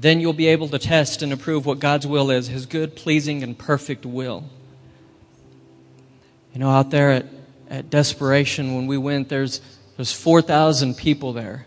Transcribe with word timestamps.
Then 0.00 0.20
you'll 0.20 0.32
be 0.32 0.46
able 0.46 0.68
to 0.68 0.78
test 0.78 1.22
and 1.22 1.32
approve 1.32 1.66
what 1.66 1.80
God's 1.80 2.06
will 2.06 2.30
is, 2.30 2.46
His 2.46 2.66
good, 2.66 2.94
pleasing, 2.94 3.42
and 3.42 3.58
perfect 3.58 4.06
will. 4.06 4.44
You 6.54 6.60
know, 6.60 6.70
out 6.70 6.90
there 6.90 7.10
at, 7.10 7.26
at 7.68 7.90
Desperation, 7.90 8.76
when 8.76 8.86
we 8.86 8.96
went, 8.96 9.28
there's, 9.28 9.60
there's 9.96 10.12
4,000 10.12 10.96
people 10.96 11.32
there. 11.32 11.66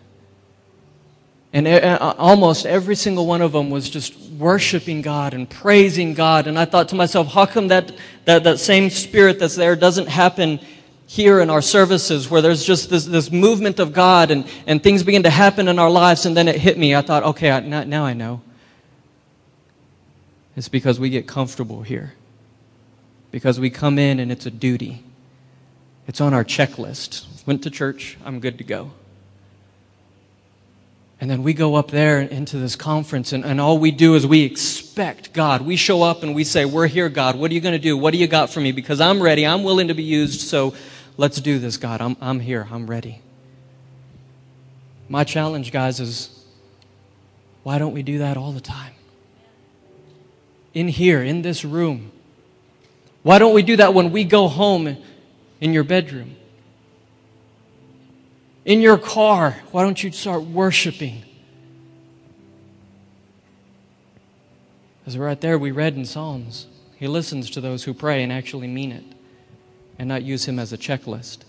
And 1.51 1.67
uh, 1.67 1.71
uh, 1.71 2.15
almost 2.17 2.65
every 2.65 2.95
single 2.95 3.27
one 3.27 3.41
of 3.41 3.51
them 3.51 3.69
was 3.69 3.89
just 3.89 4.17
worshiping 4.17 5.01
God 5.01 5.33
and 5.33 5.49
praising 5.49 6.13
God. 6.13 6.47
And 6.47 6.57
I 6.57 6.63
thought 6.63 6.87
to 6.89 6.95
myself, 6.95 7.27
how 7.27 7.45
come 7.45 7.67
that, 7.67 7.91
that, 8.23 8.45
that 8.45 8.59
same 8.59 8.89
spirit 8.89 9.39
that's 9.39 9.57
there 9.57 9.75
doesn't 9.75 10.07
happen 10.07 10.61
here 11.11 11.41
in 11.41 11.49
our 11.49 11.61
services 11.61 12.29
where 12.29 12.41
there's 12.41 12.63
just 12.63 12.89
this, 12.89 13.03
this 13.03 13.29
movement 13.29 13.81
of 13.81 13.91
God 13.91 14.31
and, 14.31 14.47
and 14.65 14.81
things 14.81 15.03
begin 15.03 15.23
to 15.23 15.29
happen 15.29 15.67
in 15.67 15.77
our 15.77 15.89
lives? 15.89 16.25
And 16.25 16.37
then 16.37 16.47
it 16.47 16.55
hit 16.55 16.77
me. 16.77 16.95
I 16.95 17.01
thought, 17.01 17.23
okay, 17.23 17.51
I, 17.51 17.59
now, 17.59 17.83
now 17.83 18.05
I 18.05 18.13
know. 18.13 18.41
It's 20.55 20.69
because 20.69 21.01
we 21.01 21.09
get 21.09 21.27
comfortable 21.27 21.81
here. 21.81 22.13
Because 23.29 23.59
we 23.59 23.69
come 23.69 23.99
in 23.99 24.21
and 24.21 24.31
it's 24.31 24.45
a 24.45 24.51
duty. 24.51 25.03
It's 26.07 26.21
on 26.21 26.33
our 26.33 26.45
checklist. 26.45 27.25
Went 27.45 27.63
to 27.63 27.69
church, 27.69 28.17
I'm 28.23 28.39
good 28.39 28.57
to 28.59 28.63
go. 28.63 28.91
And 31.19 31.29
then 31.29 31.43
we 31.43 31.53
go 31.53 31.75
up 31.75 31.91
there 31.91 32.21
into 32.21 32.57
this 32.57 32.77
conference, 32.77 33.33
and, 33.33 33.43
and 33.43 33.59
all 33.59 33.77
we 33.77 33.91
do 33.91 34.15
is 34.15 34.25
we 34.25 34.43
expect 34.43 35.33
God. 35.33 35.61
We 35.61 35.75
show 35.75 36.03
up 36.03 36.23
and 36.23 36.33
we 36.33 36.45
say, 36.45 36.63
We're 36.63 36.87
here, 36.87 37.09
God. 37.09 37.35
What 37.35 37.51
are 37.51 37.53
you 37.53 37.61
going 37.61 37.73
to 37.73 37.79
do? 37.79 37.97
What 37.97 38.11
do 38.11 38.17
you 38.17 38.27
got 38.27 38.49
for 38.49 38.61
me? 38.61 38.71
Because 38.71 39.01
I'm 39.01 39.21
ready. 39.21 39.45
I'm 39.45 39.63
willing 39.63 39.89
to 39.89 39.93
be 39.93 40.03
used, 40.03 40.41
so 40.41 40.73
let's 41.17 41.39
do 41.41 41.59
this, 41.59 41.77
God. 41.77 42.01
I'm, 42.01 42.17
I'm 42.21 42.39
here. 42.39 42.67
I'm 42.71 42.87
ready. 42.87 43.21
My 45.09 45.23
challenge, 45.23 45.71
guys, 45.71 45.99
is 45.99 46.45
why 47.63 47.77
don't 47.77 47.93
we 47.93 48.03
do 48.03 48.19
that 48.19 48.37
all 48.37 48.51
the 48.51 48.61
time? 48.61 48.93
In 50.73 50.87
here, 50.87 51.21
in 51.21 51.41
this 51.41 51.65
room. 51.65 52.11
Why 53.23 53.39
don't 53.39 53.53
we 53.53 53.61
do 53.61 53.75
that 53.77 53.93
when 53.93 54.11
we 54.11 54.23
go 54.23 54.47
home 54.47 54.97
in 55.59 55.73
your 55.73 55.83
bedroom? 55.83 56.37
in 58.65 58.81
your 58.81 58.97
car, 58.97 59.57
why 59.71 59.83
don't 59.83 60.01
you 60.03 60.11
start 60.11 60.43
worshiping? 60.43 61.23
Because 64.99 65.17
right 65.17 65.39
there, 65.41 65.57
we 65.57 65.71
read 65.71 65.95
in 65.95 66.05
Psalms, 66.05 66.67
He 66.97 67.07
listens 67.07 67.49
to 67.51 67.61
those 67.61 67.83
who 67.83 67.93
pray 67.93 68.21
and 68.21 68.31
actually 68.31 68.67
mean 68.67 68.91
it 68.91 69.03
and 70.01 70.07
not 70.07 70.23
use 70.23 70.45
Him 70.45 70.57
as 70.57 70.73
a 70.73 70.79
checklist. 70.79 71.43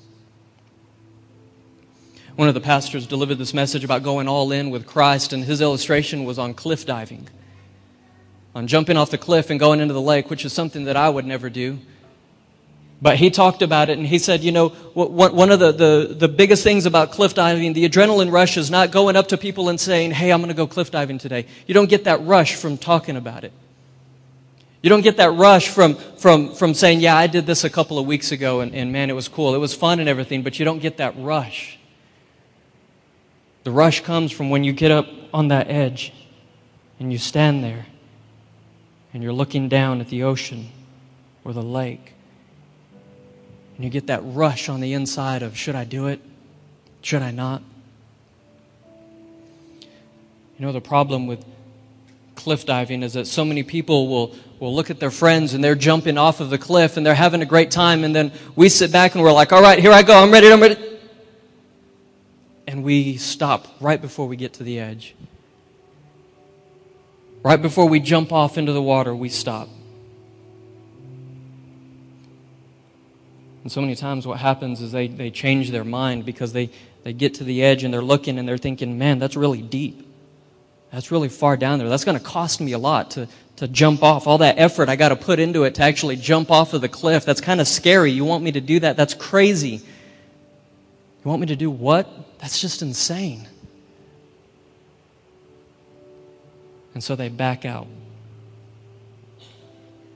One 2.37 2.49
of 2.49 2.55
the 2.55 2.61
pastors 2.61 3.07
delivered 3.07 3.37
this 3.37 3.55
message 3.55 3.83
about 3.83 4.03
going 4.03 4.29
all 4.29 4.53
in 4.53 4.69
with 4.69 4.85
Christ, 4.85 5.33
and 5.33 5.43
his 5.43 5.63
illustration 5.63 6.25
was 6.27 6.39
on 6.39 6.53
cliff 6.53 6.85
diving, 6.85 7.29
on 8.55 8.67
jumping 8.67 8.99
off 8.99 9.11
the 9.11 9.17
cliff 9.17 9.49
and 9.49 9.59
going 9.59 9.81
into 9.81 9.95
the 9.95 10.03
lake, 10.03 10.29
which 10.29 10.45
is 10.45 10.53
something 10.53 10.85
that 10.85 10.99
I 10.99 11.09
would 11.09 11.25
never 11.25 11.49
do. 11.49 11.79
But 13.01 13.17
he 13.17 13.31
talked 13.31 13.63
about 13.63 13.89
it 13.89 13.97
and 13.97 14.07
he 14.07 14.19
said, 14.19 14.45
you 14.45 14.53
know, 14.53 14.69
one 14.69 15.51
of 15.51 15.59
the, 15.59 15.73
the, 15.73 16.15
the 16.15 16.29
biggest 16.29 16.63
things 16.63 16.85
about 16.85 17.11
cliff 17.11 17.33
diving, 17.35 17.73
the 17.73 17.89
adrenaline 17.89 18.31
rush 18.31 18.59
is 18.59 18.71
not 18.71 18.91
going 18.91 19.17
up 19.17 19.29
to 19.29 19.39
people 19.39 19.71
and 19.71 19.81
saying, 19.81 20.11
hey, 20.11 20.31
I'm 20.31 20.41
going 20.41 20.51
to 20.51 20.55
go 20.55 20.67
cliff 20.67 20.91
diving 20.91 21.17
today. 21.17 21.47
You 21.67 21.73
don't 21.73 21.89
get 21.89 22.05
that 22.05 22.23
rush 22.27 22.55
from 22.55 22.77
talking 22.77 23.17
about 23.17 23.45
it. 23.45 23.53
You 24.83 24.91
don't 24.91 25.03
get 25.03 25.17
that 25.19 25.31
rush 25.31 25.69
from, 25.69 25.95
from, 25.95 26.55
from 26.55 26.75
saying, 26.75 27.01
yeah, 27.01 27.17
I 27.17 27.29
did 27.29 27.47
this 27.47 27.63
a 27.63 27.71
couple 27.71 28.01
of 28.01 28.07
weeks 28.07 28.33
ago 28.33 28.61
and, 28.61 28.75
and 28.75 28.93
man, 28.93 29.11
it 29.11 29.13
was 29.13 29.29
cool. 29.29 29.55
It 29.55 29.59
was 29.59 29.75
fun 29.75 30.01
and 30.01 30.09
everything, 30.09 30.43
but 30.43 30.59
you 30.59 30.65
don't 30.65 30.81
get 30.81 30.97
that 30.97 31.15
rush. 31.17 31.79
The 33.63 33.71
rush 33.71 34.01
comes 34.01 34.33
from 34.33 34.51
when 34.51 34.65
you 34.65 34.73
get 34.73 34.91
up 34.91 35.07
on 35.33 35.49
that 35.49 35.71
edge 35.71 36.13
and 36.99 37.13
you 37.13 37.19
stand 37.19 37.63
there 37.63 37.87
and 39.15 39.23
you're 39.23 39.33
looking 39.33 39.69
down 39.69 40.01
at 40.01 40.09
the 40.09 40.25
ocean 40.25 40.69
or 41.45 41.53
the 41.53 41.63
lake 41.63 42.15
and 43.77 43.85
you 43.85 43.91
get 43.91 44.09
that 44.09 44.21
rush 44.25 44.69
on 44.69 44.81
the 44.81 44.95
inside 44.95 45.43
of 45.43 45.57
should 45.57 45.77
I 45.77 45.85
do 45.85 46.09
it? 46.09 46.21
Should 47.03 47.23
I 47.23 47.31
not? 47.31 47.63
You 50.59 50.67
know, 50.67 50.73
the 50.73 50.81
problem 50.81 51.29
with 51.29 51.45
cliff 52.43 52.67
diving 52.67 53.03
is 53.03 53.13
that 53.13 53.27
so 53.27 53.45
many 53.45 53.63
people 53.63 54.09
will, 54.09 54.35
will 54.59 54.75
look 54.75 54.91
at 54.91 54.99
their 54.99 55.11
friends 55.11 55.55
and 55.55 55.63
they're 55.63 55.77
jumping 55.77 56.19
off 56.19 56.41
of 56.41 56.51
the 56.51 56.59
cliff 56.59 56.97
and 56.97 57.07
they're 57.07 57.15
having 57.15 57.41
a 57.41 57.47
great 57.47 57.71
time, 57.71 58.03
and 58.05 58.15
then 58.15 58.33
we 58.57 58.69
sit 58.69 58.91
back 58.91 59.15
and 59.15 59.23
we're 59.23 59.33
like, 59.33 59.53
all 59.53 59.63
right, 59.63 59.79
here 59.79 59.93
I 59.93 60.03
go, 60.03 60.21
I'm 60.21 60.31
ready, 60.31 60.53
I'm 60.53 60.61
ready. 60.61 60.77
And 62.67 62.83
we 62.83 63.17
stop 63.17 63.69
right 63.81 64.01
before 64.01 64.27
we 64.27 64.37
get 64.37 64.55
to 64.55 64.65
the 64.65 64.81
edge. 64.81 65.15
Right 67.45 67.61
before 67.61 67.89
we 67.89 68.01
jump 68.01 68.33
off 68.33 68.59
into 68.59 68.73
the 68.73 68.83
water, 68.83 69.15
we 69.15 69.29
stop. 69.29 69.69
And 73.63 73.71
so 73.71 73.81
many 73.81 73.95
times 73.95 74.27
what 74.27 74.39
happens 74.39 74.81
is 74.81 74.91
they, 74.91 75.07
they 75.07 75.31
change 75.31 75.71
their 75.71 75.85
mind 75.85 76.25
because 76.25 76.53
they, 76.53 76.71
they 77.05 77.13
get 77.13 77.35
to 77.35 77.45
the 77.45 77.63
edge 77.63 77.85
and 77.85 77.95
they're 77.95 78.03
looking 78.03 78.39
and 78.39 78.49
they're 78.49 78.59
thinking, 78.59 78.99
man, 78.99 79.19
that's 79.19 79.37
really 79.37 79.63
deep. 79.63 80.09
That's 80.93 81.11
really 81.11 81.31
far 81.31 81.57
down 81.57 81.79
there. 81.79 81.89
That's 81.89 82.05
going 82.05 82.19
to 82.19 82.25
cost 82.25 82.61
me 82.61 82.73
a 82.73 82.79
lot 82.79 83.13
to, 83.13 83.27
to 83.57 83.67
jump 83.67 84.03
off. 84.03 84.27
All 84.27 84.39
that 84.39 84.59
effort 84.59 84.91
I 84.91 84.97
got 84.97 85.09
to 85.09 85.17
put 85.17 85.39
into 85.39 85.65
it 85.65 85.75
to 85.77 85.83
actually 85.83 86.17
jump 86.17 86.51
off 86.51 86.75
of 86.75 86.83
the 86.83 86.89
cliff. 86.89 87.25
That's 87.25 87.41
kind 87.41 87.61
of 87.61 87.67
scary. 87.67 88.13
You 88.13 88.27
want 88.27 88.45
me 88.45 88.53
to 88.53 88.61
do 88.61 88.79
that? 88.81 88.97
That's 88.99 89.15
crazy. 89.15 89.77
You 89.77 91.29
want 91.29 91.41
me 91.41 91.47
to 91.47 91.57
do 91.57 91.71
what? 91.71 92.39
That's 92.41 92.61
just 92.61 92.83
insane. 92.83 93.49
And 96.93 97.03
so 97.03 97.17
they 97.17 97.31
back 97.31 97.65
out. 97.65 97.87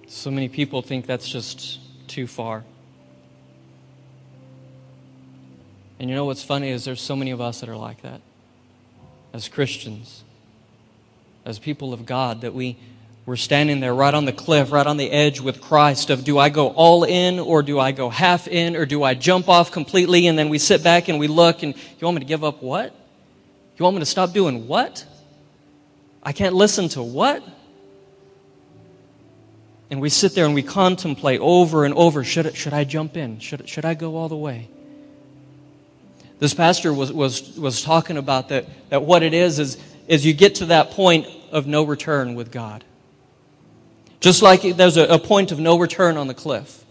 So 0.09 0.31
many 0.31 0.49
people 0.49 0.83
think 0.83 1.07
that's 1.07 1.29
just 1.29 1.81
too 2.07 2.27
far. 2.27 2.65
And 5.99 6.11
you 6.11 6.17
know 6.17 6.27
what's 6.27 6.43
funny 6.43 6.69
is 6.69 6.85
there's 6.85 7.01
so 7.01 7.17
many 7.17 7.31
of 7.31 7.41
us 7.41 7.61
that 7.61 7.71
are 7.71 7.77
like 7.77 8.03
that. 8.03 8.21
As 9.33 9.49
Christians, 9.49 10.23
as 11.47 11.61
people 11.61 11.95
of 11.95 12.05
God, 12.05 12.41
that 12.41 12.53
we, 12.53 12.77
we're 13.25 13.37
standing 13.37 13.79
there 13.79 13.95
right 13.95 14.13
on 14.13 14.25
the 14.25 14.33
cliff, 14.33 14.73
right 14.73 14.87
on 14.87 14.97
the 14.97 15.11
edge 15.11 15.41
with 15.41 15.61
Christ 15.61 16.11
of 16.11 16.25
do 16.25 16.39
I 16.39 16.49
go 16.49 16.69
all 16.71 17.05
in 17.05 17.39
or 17.39 17.63
do 17.63 17.79
I 17.79 17.93
go 17.93 18.11
half 18.11 18.49
in 18.49 18.75
or 18.75 18.85
do 18.85 19.05
I 19.05 19.15
jump 19.15 19.49
off 19.49 19.71
completely? 19.71 20.27
And 20.27 20.37
then 20.37 20.49
we 20.49 20.59
sit 20.59 20.83
back 20.83 21.09
and 21.09 21.21
we 21.21 21.29
look 21.29 21.63
and 21.63 21.75
you 21.75 22.05
want 22.05 22.17
me 22.17 22.21
to 22.21 22.27
give 22.27 22.43
up 22.43 22.63
what? 22.63 22.93
You 23.79 23.85
want 23.85 23.95
me 23.95 24.01
to 24.01 24.07
stop 24.07 24.33
doing 24.33 24.67
what? 24.67 25.07
I 26.21 26.33
can't 26.33 26.55
listen 26.55 26.89
to 26.91 27.03
what? 27.03 27.45
And 29.89 30.01
we 30.01 30.09
sit 30.09 30.35
there 30.35 30.47
and 30.47 30.55
we 30.55 30.65
contemplate 30.65 31.41
over 31.41 31.85
and 31.85 31.95
over 31.95 32.25
should, 32.25 32.57
should 32.57 32.75
I 32.75 32.83
jump 32.83 33.17
in? 33.17 33.39
Should, 33.39 33.69
should 33.69 33.85
I 33.85 33.95
go 33.95 34.17
all 34.17 34.29
the 34.29 34.37
way? 34.37 34.69
This 36.41 36.55
pastor 36.55 36.93
was, 36.93 37.13
was, 37.13 37.57
was 37.57 37.83
talking 37.83 38.17
about 38.17 38.49
that, 38.49 38.67
that 38.91 39.03
what 39.03 39.23
it 39.23 39.33
is, 39.33 39.61
is 39.61 39.79
is 40.07 40.25
you 40.25 40.33
get 40.33 40.57
to 40.57 40.67
that 40.67 40.91
point 40.93 41.27
of 41.51 41.67
no 41.67 41.83
return 41.85 42.35
with 42.35 42.53
God. 42.53 42.85
Just 44.21 44.43
like 44.43 44.63
there's 44.63 44.97
a, 44.97 45.05
a 45.05 45.19
point 45.19 45.53
of 45.53 45.59
no 45.59 45.79
return 45.79 46.17
on 46.17 46.27
the 46.27 46.35
cliff. 46.35 46.85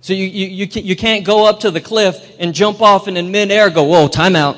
So 0.00 0.12
you, 0.12 0.26
you, 0.26 0.46
you, 0.46 0.82
you 0.82 0.96
can't 0.96 1.24
go 1.24 1.48
up 1.48 1.60
to 1.60 1.70
the 1.70 1.80
cliff 1.80 2.36
and 2.38 2.54
jump 2.54 2.80
off 2.80 3.08
and 3.08 3.18
in 3.18 3.30
midair 3.30 3.68
go, 3.68 3.84
whoa, 3.84 4.08
time 4.08 4.36
out. 4.36 4.56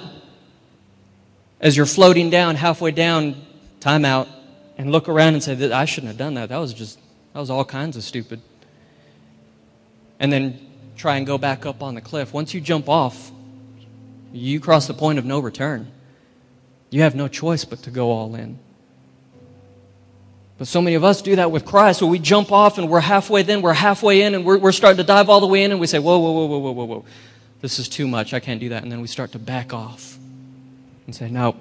As 1.61 1.77
you're 1.77 1.87
floating 1.87 2.31
down, 2.31 2.57
halfway 2.57 2.91
down, 2.91 3.41
time 3.81 4.05
out, 4.05 4.29
and 4.79 4.93
look 4.93 5.09
around 5.09 5.35
and 5.35 5.43
say, 5.43 5.73
I 5.73 5.85
shouldn't 5.85 6.09
have 6.09 6.19
done 6.19 6.35
that. 6.35 6.51
That 6.51 6.59
was 6.59 6.73
just, 6.73 6.99
that 7.33 7.41
was 7.41 7.51
all 7.51 7.65
kinds 7.65 7.97
of 7.97 8.03
stupid. 8.03 8.41
And 10.19 10.33
then 10.33 10.59
try 10.97 11.17
and 11.17 11.27
go 11.27 11.39
back 11.39 11.67
up 11.67 11.83
on 11.83 11.95
the 11.95 12.01
cliff. 12.01 12.33
Once 12.33 12.55
you 12.55 12.61
jump 12.61 12.89
off, 12.89 13.31
you 14.33 14.61
cross 14.61 14.87
the 14.87 14.95
point 14.95 15.19
of 15.19 15.25
no 15.25 15.41
return. 15.41 15.91
You 16.91 17.03
have 17.03 17.15
no 17.15 17.29
choice 17.29 17.65
but 17.65 17.83
to 17.85 17.91
go 17.91 18.11
all 18.11 18.35
in. 18.35 18.59
But 20.59 20.69
so 20.69 20.83
many 20.83 20.97
of 20.97 21.05
us 21.05 21.23
do 21.23 21.37
that 21.37 21.51
with 21.51 21.65
Christ, 21.65 22.03
where 22.03 22.11
we 22.11 22.19
jump 22.19 22.53
off 22.53 22.77
and 22.77 22.91
we're 22.91 23.01
halfway 23.01 23.43
then, 23.43 23.63
we're 23.63 23.73
halfway 23.73 24.23
in, 24.23 24.35
and 24.35 24.45
we're, 24.45 24.59
we're 24.59 24.73
starting 24.73 24.99
to 24.99 25.05
dive 25.05 25.31
all 25.31 25.41
the 25.41 25.47
way 25.47 25.65
in, 25.65 25.71
and 25.71 25.81
we 25.81 25.87
say, 25.87 25.99
Whoa, 25.99 26.19
whoa, 26.19 26.33
whoa, 26.33 26.47
whoa, 26.47 26.59
whoa, 26.59 26.73
whoa, 26.73 26.85
whoa. 26.85 27.05
This 27.63 27.79
is 27.79 27.89
too 27.89 28.07
much. 28.07 28.35
I 28.35 28.41
can't 28.41 28.61
do 28.61 28.69
that. 28.71 28.83
And 28.83 28.93
then 28.93 29.01
we 29.01 29.07
start 29.07 29.33
to 29.33 29.39
back 29.39 29.73
off 29.73 30.19
and 31.07 31.15
say, 31.15 31.31
No, 31.31 31.57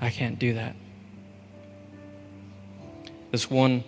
I 0.00 0.10
can't 0.10 0.38
do 0.38 0.54
that. 0.54 0.76
This 3.30 3.48
one, 3.48 3.82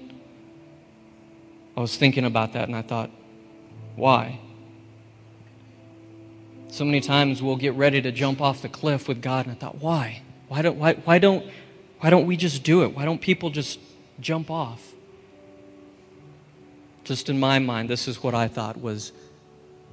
I 1.76 1.80
was 1.80 1.96
thinking 1.96 2.24
about 2.24 2.54
that, 2.54 2.68
and 2.68 2.76
I 2.76 2.82
thought, 2.82 3.10
Why? 3.94 4.40
So 6.76 6.84
many 6.84 7.00
times 7.00 7.42
we'll 7.42 7.56
get 7.56 7.72
ready 7.72 8.02
to 8.02 8.12
jump 8.12 8.42
off 8.42 8.60
the 8.60 8.68
cliff 8.68 9.08
with 9.08 9.22
God, 9.22 9.46
and 9.46 9.54
I 9.54 9.58
thought, 9.58 9.76
why? 9.76 10.20
Why 10.48 10.60
don't, 10.60 10.76
why, 10.76 10.92
why 10.92 11.18
don't, 11.18 11.50
why 12.00 12.10
don't 12.10 12.26
we 12.26 12.36
just 12.36 12.64
do 12.64 12.82
it? 12.82 12.94
Why 12.94 13.06
don't 13.06 13.18
people 13.18 13.48
just 13.48 13.80
jump 14.20 14.50
off? 14.50 14.92
Just 17.02 17.30
in 17.30 17.40
my 17.40 17.60
mind, 17.60 17.88
this 17.88 18.06
is 18.06 18.22
what 18.22 18.34
I 18.34 18.46
thought 18.48 18.78
was 18.78 19.12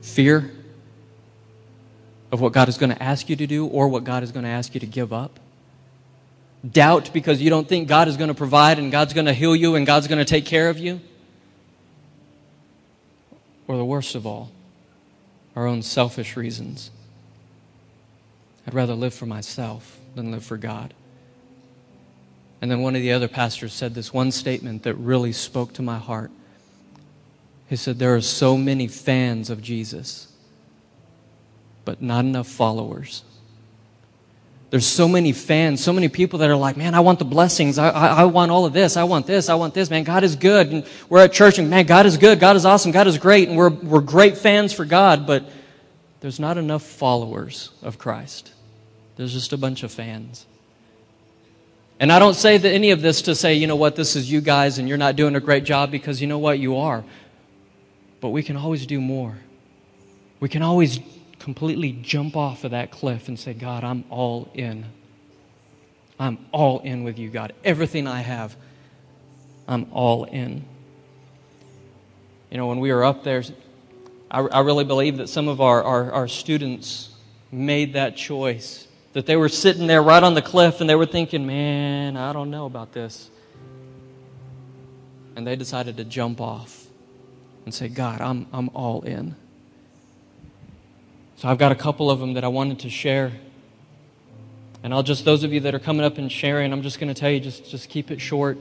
fear 0.01 0.51
of 2.33 2.41
what 2.41 2.51
God 2.51 2.67
is 2.67 2.77
going 2.77 2.89
to 2.89 3.01
ask 3.01 3.29
you 3.29 3.37
to 3.37 3.47
do 3.47 3.65
or 3.65 3.87
what 3.87 4.03
God 4.03 4.21
is 4.21 4.33
going 4.33 4.43
to 4.43 4.49
ask 4.49 4.73
you 4.73 4.81
to 4.81 4.85
give 4.85 5.13
up. 5.13 5.39
doubt 6.69 7.11
because 7.13 7.41
you 7.41 7.49
don't 7.49 7.69
think 7.69 7.87
God 7.87 8.09
is 8.09 8.17
going 8.17 8.27
to 8.27 8.33
provide 8.33 8.77
and 8.77 8.91
God's 8.91 9.13
going 9.13 9.27
to 9.27 9.33
heal 9.33 9.55
you 9.55 9.75
and 9.75 9.85
God's 9.85 10.09
going 10.09 10.19
to 10.19 10.25
take 10.25 10.45
care 10.45 10.67
of 10.67 10.79
you? 10.79 10.99
Or 13.69 13.77
the 13.77 13.85
worst 13.85 14.15
of 14.15 14.27
all, 14.27 14.51
our 15.55 15.67
own 15.67 15.81
selfish 15.81 16.35
reasons. 16.35 16.91
I'd 18.65 18.73
rather 18.73 18.93
live 18.93 19.13
for 19.13 19.25
myself 19.25 19.99
than 20.15 20.31
live 20.31 20.43
for 20.43 20.57
God. 20.57 20.93
And 22.61 22.71
then 22.71 22.81
one 22.81 22.95
of 22.95 23.01
the 23.01 23.11
other 23.11 23.27
pastors 23.27 23.73
said 23.73 23.93
this 23.93 24.13
one 24.13 24.31
statement 24.31 24.83
that 24.83 24.95
really 24.95 25.33
spoke 25.33 25.73
to 25.73 25.81
my 25.81 25.97
heart. 25.97 26.31
He 27.67 27.75
said, 27.75 27.99
There 27.99 28.15
are 28.15 28.21
so 28.21 28.55
many 28.55 28.87
fans 28.87 29.49
of 29.49 29.61
Jesus, 29.61 30.31
but 31.83 32.01
not 32.01 32.23
enough 32.23 32.47
followers. 32.47 33.23
There's 34.73 34.87
so 34.87 35.07
many 35.07 35.33
fans, 35.33 35.83
so 35.83 35.93
many 35.93 36.09
people 36.09 36.39
that 36.39 36.49
are 36.49 36.55
like, 36.55 36.77
man, 36.77 36.95
I 36.95 37.01
want 37.01 37.19
the 37.19 37.25
blessings. 37.25 37.77
I, 37.77 37.89
I, 37.89 38.07
I, 38.07 38.25
want 38.25 38.49
all 38.49 38.65
of 38.65 38.73
this. 38.73 38.97
I 38.97 39.03
want 39.03 39.27
this. 39.27 39.47
I 39.47 39.53
want 39.53 39.75
this. 39.75 39.91
Man, 39.91 40.03
God 40.03 40.23
is 40.23 40.35
good. 40.35 40.71
And 40.71 40.83
we're 41.09 41.19
at 41.19 41.31
church 41.31 41.59
and 41.59 41.69
man, 41.69 41.85
God 41.85 42.07
is 42.07 42.17
good. 42.17 42.39
God 42.39 42.55
is 42.55 42.65
awesome. 42.65 42.91
God 42.91 43.05
is 43.05 43.19
great. 43.19 43.49
And 43.49 43.55
we're, 43.55 43.69
we're 43.69 44.01
great 44.01 44.35
fans 44.35 44.73
for 44.73 44.83
God, 44.83 45.27
but 45.27 45.47
there's 46.21 46.39
not 46.39 46.57
enough 46.57 46.81
followers 46.81 47.69
of 47.83 47.99
Christ. 47.99 48.51
There's 49.15 49.31
just 49.31 49.53
a 49.53 49.57
bunch 49.57 49.83
of 49.83 49.91
fans. 49.91 50.47
And 51.99 52.11
I 52.11 52.17
don't 52.17 52.33
say 52.33 52.57
that 52.57 52.73
any 52.73 52.89
of 52.89 53.03
this 53.03 53.21
to 53.21 53.35
say, 53.35 53.53
you 53.53 53.67
know 53.67 53.75
what, 53.75 53.95
this 53.95 54.15
is 54.15 54.31
you 54.31 54.41
guys 54.41 54.79
and 54.79 54.89
you're 54.89 54.97
not 54.97 55.15
doing 55.15 55.35
a 55.35 55.39
great 55.39 55.65
job 55.65 55.91
because 55.91 56.19
you 56.19 56.25
know 56.25 56.39
what, 56.39 56.57
you 56.57 56.77
are. 56.77 57.03
But 58.21 58.29
we 58.29 58.41
can 58.41 58.57
always 58.57 58.87
do 58.87 58.99
more. 58.99 59.37
We 60.39 60.49
can 60.49 60.63
always 60.63 60.99
completely 61.43 61.91
jump 61.91 62.37
off 62.37 62.63
of 62.63 62.71
that 62.71 62.89
cliff 62.89 63.27
and 63.27 63.37
say, 63.37 63.53
God, 63.53 63.83
I'm 63.83 64.05
all 64.09 64.49
in. 64.53 64.85
I'm 66.17 66.37
all 66.53 66.79
in 66.79 67.03
with 67.03 67.19
you, 67.19 67.29
God. 67.29 67.51
Everything 67.65 68.07
I 68.07 68.21
have, 68.21 68.55
I'm 69.67 69.87
all 69.91 70.23
in. 70.23 70.63
You 72.49 72.55
know, 72.55 72.67
when 72.67 72.79
we 72.79 72.93
were 72.93 73.03
up 73.03 73.25
there, 73.25 73.43
I, 74.31 74.39
I 74.39 74.59
really 74.61 74.85
believe 74.85 75.17
that 75.17 75.27
some 75.27 75.49
of 75.49 75.59
our, 75.59 75.83
our, 75.83 76.13
our 76.13 76.27
students 76.29 77.13
made 77.51 77.91
that 77.93 78.15
choice. 78.15 78.87
That 79.11 79.25
they 79.25 79.35
were 79.35 79.49
sitting 79.49 79.85
there 79.85 80.01
right 80.01 80.23
on 80.23 80.35
the 80.35 80.41
cliff 80.41 80.79
and 80.79 80.89
they 80.89 80.95
were 80.95 81.05
thinking, 81.05 81.45
man, 81.45 82.15
I 82.15 82.31
don't 82.31 82.51
know 82.51 82.65
about 82.67 82.93
this. 82.93 83.29
And 85.35 85.45
they 85.45 85.57
decided 85.57 85.97
to 85.97 86.05
jump 86.05 86.39
off 86.39 86.87
and 87.65 87.73
say, 87.73 87.89
God, 87.89 88.21
I'm, 88.21 88.47
I'm 88.53 88.69
all 88.69 89.01
in. 89.01 89.35
So 91.43 91.49
I've 91.49 91.57
got 91.57 91.73
a 91.73 91.75
couple 91.75 92.09
of 92.09 92.21
them 92.21 92.35
that 92.35 92.45
I 92.45 92.47
wanted 92.47 92.79
to 92.79 92.89
share. 92.89 93.33
And 94.81 94.93
I'll 94.93 95.03
just, 95.03 95.25
those 95.25 95.43
of 95.43 95.51
you 95.51 95.59
that 95.59 95.75
are 95.75 95.79
coming 95.79 96.05
up 96.05 96.17
and 96.17 96.31
sharing, 96.31 96.71
I'm 96.71 96.83
just 96.83 97.01
going 97.01 97.13
to 97.13 97.19
tell 97.19 97.29
you, 97.29 97.41
just, 97.41 97.69
just 97.69 97.89
keep 97.89 98.11
it 98.11 98.21
short. 98.21 98.57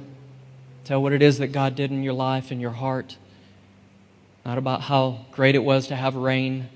Tell 0.84 1.00
what 1.00 1.12
it 1.12 1.22
is 1.22 1.38
that 1.38 1.52
God 1.52 1.76
did 1.76 1.92
in 1.92 2.02
your 2.02 2.12
life 2.12 2.50
and 2.50 2.60
your 2.60 2.72
heart. 2.72 3.16
Not 4.44 4.58
about 4.58 4.80
how 4.80 5.26
great 5.30 5.54
it 5.54 5.60
was 5.60 5.86
to 5.86 5.94
have 5.94 6.16
rain, 6.16 6.68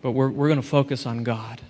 but 0.00 0.12
we're, 0.12 0.30
we're 0.30 0.46
going 0.46 0.62
to 0.62 0.68
focus 0.68 1.06
on 1.06 1.24
God. 1.24 1.60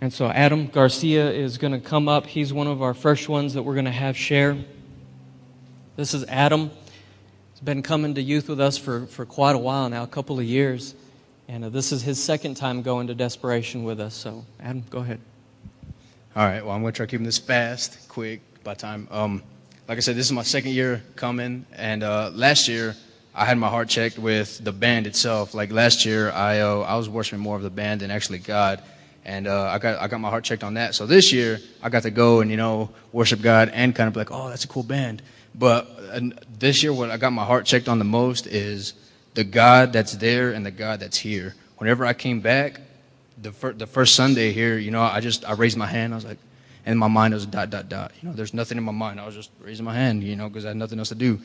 And 0.00 0.12
so 0.12 0.26
Adam 0.26 0.66
Garcia 0.66 1.30
is 1.30 1.56
going 1.56 1.72
to 1.72 1.78
come 1.78 2.08
up. 2.08 2.26
He's 2.26 2.52
one 2.52 2.66
of 2.66 2.82
our 2.82 2.94
first 2.94 3.28
ones 3.28 3.54
that 3.54 3.62
we're 3.62 3.74
going 3.74 3.84
to 3.84 3.92
have 3.92 4.16
share. 4.16 4.56
This 5.94 6.14
is 6.14 6.24
Adam 6.24 6.72
been 7.64 7.82
coming 7.82 8.14
to 8.14 8.22
youth 8.22 8.48
with 8.48 8.60
us 8.60 8.78
for, 8.78 9.06
for 9.06 9.26
quite 9.26 9.54
a 9.54 9.58
while 9.58 9.88
now, 9.88 10.02
a 10.02 10.06
couple 10.06 10.38
of 10.38 10.44
years. 10.44 10.94
And 11.48 11.64
uh, 11.64 11.68
this 11.68 11.92
is 11.92 12.02
his 12.02 12.22
second 12.22 12.54
time 12.54 12.82
going 12.82 13.08
to 13.08 13.14
desperation 13.14 13.84
with 13.84 14.00
us. 14.00 14.14
So, 14.14 14.44
Adam, 14.60 14.84
go 14.88 14.98
ahead. 14.98 15.20
All 16.36 16.44
right. 16.44 16.64
Well, 16.64 16.74
I'm 16.74 16.80
going 16.80 16.92
to 16.92 16.96
try 16.96 17.06
keeping 17.06 17.26
this 17.26 17.38
fast, 17.38 18.08
quick, 18.08 18.40
by 18.62 18.74
time. 18.74 19.08
Um, 19.10 19.42
like 19.88 19.98
I 19.98 20.00
said, 20.00 20.16
this 20.16 20.26
is 20.26 20.32
my 20.32 20.44
second 20.44 20.70
year 20.72 21.02
coming. 21.16 21.66
And 21.74 22.02
uh, 22.02 22.30
last 22.32 22.68
year, 22.68 22.94
I 23.34 23.44
had 23.44 23.58
my 23.58 23.68
heart 23.68 23.88
checked 23.88 24.18
with 24.18 24.62
the 24.62 24.72
band 24.72 25.06
itself. 25.06 25.52
Like 25.52 25.72
last 25.72 26.04
year, 26.04 26.30
I, 26.30 26.60
uh, 26.60 26.80
I 26.80 26.96
was 26.96 27.08
worshiping 27.08 27.40
more 27.40 27.56
of 27.56 27.62
the 27.62 27.70
band 27.70 28.00
than 28.00 28.10
actually 28.10 28.38
God. 28.38 28.82
And 29.24 29.46
uh, 29.46 29.64
I, 29.64 29.78
got, 29.78 30.00
I 30.00 30.08
got 30.08 30.20
my 30.20 30.30
heart 30.30 30.44
checked 30.44 30.64
on 30.64 30.74
that. 30.74 30.94
So 30.94 31.04
this 31.04 31.32
year, 31.32 31.58
I 31.82 31.88
got 31.88 32.04
to 32.04 32.10
go 32.10 32.40
and, 32.40 32.50
you 32.50 32.56
know, 32.56 32.90
worship 33.12 33.42
God 33.42 33.68
and 33.74 33.94
kind 33.94 34.06
of 34.06 34.14
be 34.14 34.20
like, 34.20 34.30
oh, 34.30 34.48
that's 34.48 34.64
a 34.64 34.68
cool 34.68 34.82
band. 34.82 35.20
But 35.54 35.88
this 36.58 36.82
year, 36.82 36.92
what 36.92 37.10
I 37.10 37.16
got 37.16 37.32
my 37.32 37.44
heart 37.44 37.66
checked 37.66 37.88
on 37.88 37.98
the 37.98 38.04
most 38.04 38.46
is 38.46 38.94
the 39.34 39.44
God 39.44 39.92
that's 39.92 40.12
there 40.12 40.52
and 40.52 40.64
the 40.64 40.70
God 40.70 41.00
that's 41.00 41.18
here. 41.18 41.54
Whenever 41.78 42.04
I 42.04 42.12
came 42.12 42.40
back, 42.40 42.80
the, 43.40 43.52
fir- 43.52 43.72
the 43.72 43.86
first 43.86 44.14
Sunday 44.14 44.52
here, 44.52 44.78
you 44.78 44.90
know, 44.90 45.02
I 45.02 45.20
just 45.20 45.48
I 45.48 45.52
raised 45.52 45.76
my 45.76 45.86
hand. 45.86 46.12
I 46.12 46.16
was 46.16 46.24
like, 46.24 46.38
and 46.86 46.98
my 46.98 47.08
mind 47.08 47.34
was 47.34 47.46
dot 47.46 47.70
dot 47.70 47.88
dot. 47.88 48.12
You 48.20 48.28
know, 48.28 48.34
there's 48.34 48.54
nothing 48.54 48.78
in 48.78 48.84
my 48.84 48.92
mind. 48.92 49.20
I 49.20 49.26
was 49.26 49.34
just 49.34 49.50
raising 49.60 49.84
my 49.84 49.94
hand, 49.94 50.22
you 50.22 50.36
know, 50.36 50.48
because 50.48 50.64
I 50.64 50.68
had 50.68 50.76
nothing 50.76 50.98
else 50.98 51.08
to 51.10 51.14
do. 51.14 51.40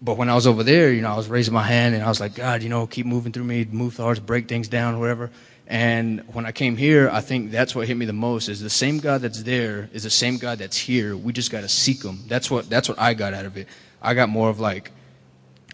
But 0.00 0.16
when 0.16 0.30
I 0.30 0.34
was 0.34 0.46
over 0.46 0.62
there, 0.62 0.92
you 0.92 1.02
know, 1.02 1.12
I 1.12 1.16
was 1.16 1.28
raising 1.28 1.52
my 1.52 1.62
hand 1.62 1.94
and 1.94 2.04
I 2.04 2.08
was 2.08 2.20
like, 2.20 2.34
God, 2.34 2.62
you 2.62 2.68
know, 2.68 2.86
keep 2.86 3.04
moving 3.04 3.32
through 3.32 3.44
me, 3.44 3.66
move 3.70 3.96
hearts, 3.96 4.20
break 4.20 4.48
things 4.48 4.68
down, 4.68 5.00
whatever. 5.00 5.30
And 5.70 6.22
when 6.32 6.46
I 6.46 6.52
came 6.52 6.78
here, 6.78 7.10
I 7.10 7.20
think 7.20 7.50
that's 7.50 7.74
what 7.74 7.86
hit 7.86 7.94
me 7.94 8.06
the 8.06 8.14
most 8.14 8.48
is 8.48 8.62
the 8.62 8.70
same 8.70 9.00
God 9.00 9.20
that's 9.20 9.42
there 9.42 9.90
is 9.92 10.02
the 10.02 10.10
same 10.10 10.38
God 10.38 10.58
that's 10.58 10.78
here. 10.78 11.14
We 11.14 11.34
just 11.34 11.50
got 11.50 11.60
to 11.60 11.68
seek 11.68 12.02
him. 12.02 12.20
That's 12.26 12.50
what, 12.50 12.70
that's 12.70 12.88
what 12.88 12.98
I 12.98 13.12
got 13.12 13.34
out 13.34 13.44
of 13.44 13.58
it. 13.58 13.68
I 14.00 14.14
got 14.14 14.30
more 14.30 14.48
of 14.48 14.60
like, 14.60 14.90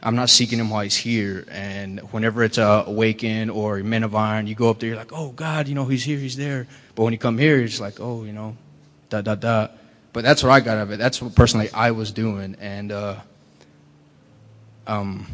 I'm 0.03 0.17
not 0.17 0.31
seeking 0.31 0.59
him 0.59 0.69
while 0.69 0.83
he's 0.83 0.97
here. 0.97 1.47
And 1.49 2.01
whenever 2.11 2.43
it's 2.43 2.59
a 2.59 2.83
awaken 2.89 3.51
or 3.51 3.79
men 3.85 4.03
of 4.03 4.17
iron, 4.17 4.49
you 4.49 4.57
go 4.57 4.69
up 4.69 4.81
there, 4.81 4.89
you're 4.89 4.99
like, 4.99 5.13
oh 5.13 5.31
God, 5.31 5.69
you 5.69 5.77
know, 5.77 5.85
he's 5.85 6.03
here, 6.03 6.19
he's 6.19 6.37
there. 6.37 6.67
But 6.97 7.05
when 7.05 7.13
you 7.13 7.19
come 7.19 7.39
here, 7.39 7.61
it's 7.61 7.81
like, 7.81 8.01
oh, 8.01 8.25
you 8.25 8.33
know, 8.33 8.57
dot, 9.11 9.23
dot, 9.23 9.39
dot. 9.39 9.79
But 10.13 10.25
that's 10.25 10.43
what 10.43 10.51
I 10.51 10.59
got 10.59 10.77
out 10.77 10.83
of 10.83 10.91
it. 10.91 10.99
That's 10.99 11.23
what 11.23 11.37
personally 11.37 11.71
I 11.73 11.93
was 11.93 12.11
doing. 12.11 12.57
And, 12.59 12.91
uh, 12.91 13.21
um, 14.89 15.29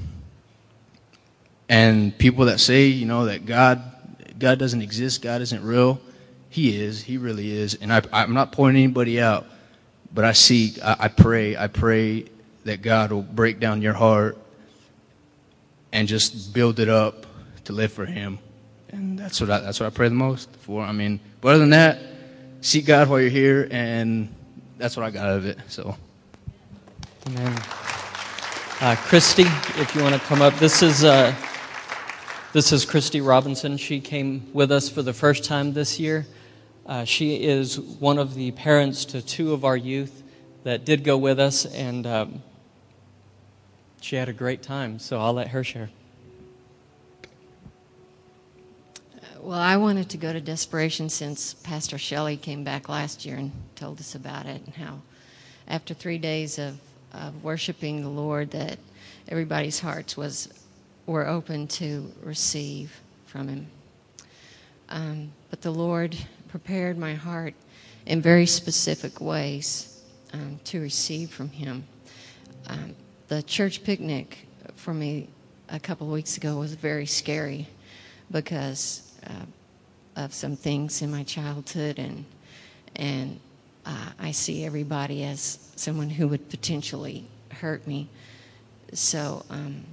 and 1.67 2.17
people 2.19 2.45
that 2.45 2.61
say, 2.61 2.89
you 2.89 3.07
know, 3.07 3.25
that 3.25 3.47
God 3.47 3.90
God 4.41 4.59
doesn't 4.59 4.81
exist, 4.81 5.23
God 5.23 5.43
isn't 5.43 5.63
real. 5.63 6.01
He 6.49 6.83
is. 6.83 7.03
He 7.05 7.17
really 7.17 7.53
is. 7.53 7.75
And 7.75 7.93
I, 7.93 8.03
am 8.13 8.35
not 8.35 8.51
pointing 8.51 8.83
anybody 8.83 9.21
out, 9.21 9.47
but 10.13 10.25
I 10.25 10.33
seek, 10.33 10.83
I, 10.83 10.97
I 10.99 11.09
pray, 11.09 11.57
I 11.57 11.69
pray 11.69 12.25
that 12.65 12.83
God 12.83 13.13
will 13.13 13.23
break 13.23 13.61
down 13.61 13.83
your 13.83 13.93
heart 13.93 14.37
and 15.93 16.09
just 16.09 16.53
build 16.53 16.81
it 16.81 16.89
up 16.89 17.27
to 17.65 17.73
live 17.73 17.93
for 17.93 18.07
Him. 18.07 18.39
And 18.89 19.17
that's 19.17 19.41
what 19.41 19.51
I, 19.51 19.61
that's 19.61 19.79
what 19.79 19.87
I 19.87 19.91
pray 19.91 20.09
the 20.09 20.15
most 20.15 20.51
for. 20.57 20.83
I 20.83 20.91
mean, 20.91 21.21
but 21.41 21.51
other 21.51 21.59
than 21.61 21.71
that, 21.71 22.01
seek 22.63 22.87
God 22.87 23.09
while 23.09 23.21
you're 23.21 23.31
here, 23.31 23.69
and 23.71 24.35
that's 24.79 24.97
what 24.97 25.07
I 25.07 25.11
got 25.11 25.29
out 25.29 25.37
of 25.37 25.47
it. 25.47 25.59
So, 25.69 25.97
Amen. 27.29 27.57
Uh, 28.81 28.97
Christy, 28.97 29.45
if 29.81 29.95
you 29.95 30.03
want 30.03 30.15
to 30.15 30.21
come 30.23 30.43
up, 30.43 30.55
this 30.55 30.83
is. 30.83 31.05
Uh, 31.05 31.33
this 32.53 32.73
is 32.73 32.85
Christy 32.85 33.21
Robinson. 33.21 33.77
She 33.77 34.01
came 34.01 34.53
with 34.53 34.73
us 34.73 34.89
for 34.89 35.03
the 35.03 35.13
first 35.13 35.45
time 35.45 35.73
this 35.73 36.01
year. 36.01 36.27
Uh, 36.85 37.05
she 37.05 37.45
is 37.45 37.79
one 37.79 38.19
of 38.19 38.35
the 38.35 38.51
parents 38.53 39.05
to 39.07 39.23
two 39.23 39.53
of 39.53 39.65
our 39.65 39.77
youth 39.77 40.25
that 40.65 40.85
did 40.85 41.05
go 41.05 41.17
with 41.17 41.39
us, 41.39 41.65
and 41.65 42.07
um, 42.07 42.43
she 44.01 44.17
had 44.17 44.29
a 44.29 44.33
great 44.33 44.63
time. 44.63 44.99
So 44.99 45.21
I'll 45.21 45.33
let 45.33 45.49
her 45.49 45.63
share. 45.63 45.91
Well, 49.39 49.59
I 49.59 49.77
wanted 49.77 50.11
to 50.11 50.17
go 50.17 50.33
to 50.33 50.41
Desperation 50.41 51.09
since 51.09 51.55
Pastor 51.55 51.99
Shelley 51.99 52.37
came 52.37 52.65
back 52.65 52.89
last 52.89 53.25
year 53.25 53.37
and 53.37 53.53
told 53.77 54.01
us 54.01 54.17
about 54.17 54.47
it, 54.47 54.61
and 54.67 54.75
how 54.75 55.01
after 55.69 55.95
three 55.95 56.19
days 56.19 56.59
of, 56.59 56.79
of 57.13 57.45
worshiping 57.45 58.03
the 58.03 58.09
Lord, 58.09 58.51
that 58.51 58.79
everybody's 59.29 59.79
hearts 59.79 60.17
was 60.17 60.49
were 61.11 61.27
open 61.27 61.67
to 61.67 62.09
receive 62.23 63.01
from 63.27 63.49
Him. 63.49 63.67
Um, 64.91 65.33
but 65.51 65.61
the 65.61 65.73
Lord 65.73 66.17
prepared 66.47 66.97
my 66.97 67.15
heart 67.15 67.55
in 68.07 68.23
very 68.23 68.47
specific 68.47 69.21
ways 69.21 70.03
um, 70.33 70.61
to 70.67 70.81
receive 70.81 71.31
from 71.31 71.49
Him. 71.49 71.85
Um, 72.69 72.95
the 73.27 73.43
church 73.43 73.83
picnic 73.83 74.47
for 74.77 74.95
me 74.95 75.27
a 75.69 75.81
couple 75.81 76.07
of 76.07 76.13
weeks 76.13 76.37
ago 76.37 76.57
was 76.59 76.75
very 76.75 77.07
scary 77.07 77.67
because 78.31 79.13
uh, 79.27 80.23
of 80.23 80.33
some 80.33 80.55
things 80.55 81.03
in 81.03 81.11
my 81.11 81.25
childhood 81.25 81.99
and 81.99 82.25
and 82.95 83.41
uh, 83.85 84.11
I 84.21 84.31
see 84.31 84.65
everybody 84.65 85.25
as 85.25 85.59
someone 85.75 86.09
who 86.11 86.29
would 86.29 86.49
potentially 86.51 87.25
hurt 87.51 87.85
me. 87.87 88.09
So 88.93 89.45
um, 89.51 89.85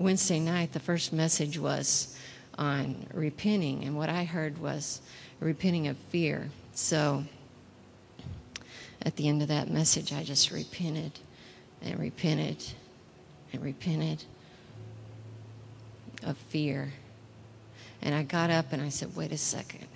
Wednesday 0.00 0.40
night, 0.40 0.72
the 0.72 0.80
first 0.80 1.12
message 1.12 1.58
was 1.58 2.16
on 2.56 3.06
repenting, 3.12 3.84
and 3.84 3.94
what 3.94 4.08
I 4.08 4.24
heard 4.24 4.56
was 4.56 5.02
repenting 5.40 5.88
of 5.88 5.98
fear. 6.08 6.48
So 6.72 7.24
at 9.02 9.16
the 9.16 9.28
end 9.28 9.42
of 9.42 9.48
that 9.48 9.68
message, 9.68 10.10
I 10.14 10.22
just 10.24 10.50
repented 10.52 11.12
and 11.82 12.00
repented 12.00 12.64
and 13.52 13.62
repented 13.62 14.24
of 16.22 16.38
fear. 16.48 16.94
And 18.00 18.14
I 18.14 18.22
got 18.22 18.48
up 18.48 18.72
and 18.72 18.80
I 18.80 18.88
said, 18.88 19.14
wait 19.14 19.32
a 19.32 19.38
second. 19.38 19.86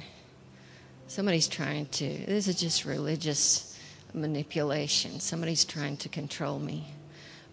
somebody's 1.07 1.49
trying 1.49 1.87
to, 1.87 2.07
this 2.27 2.47
is 2.47 2.61
just 2.61 2.85
religious 2.85 3.79
manipulation. 4.13 5.19
Somebody's 5.19 5.65
trying 5.65 5.97
to 5.99 6.11
control 6.11 6.59
me. 6.59 6.93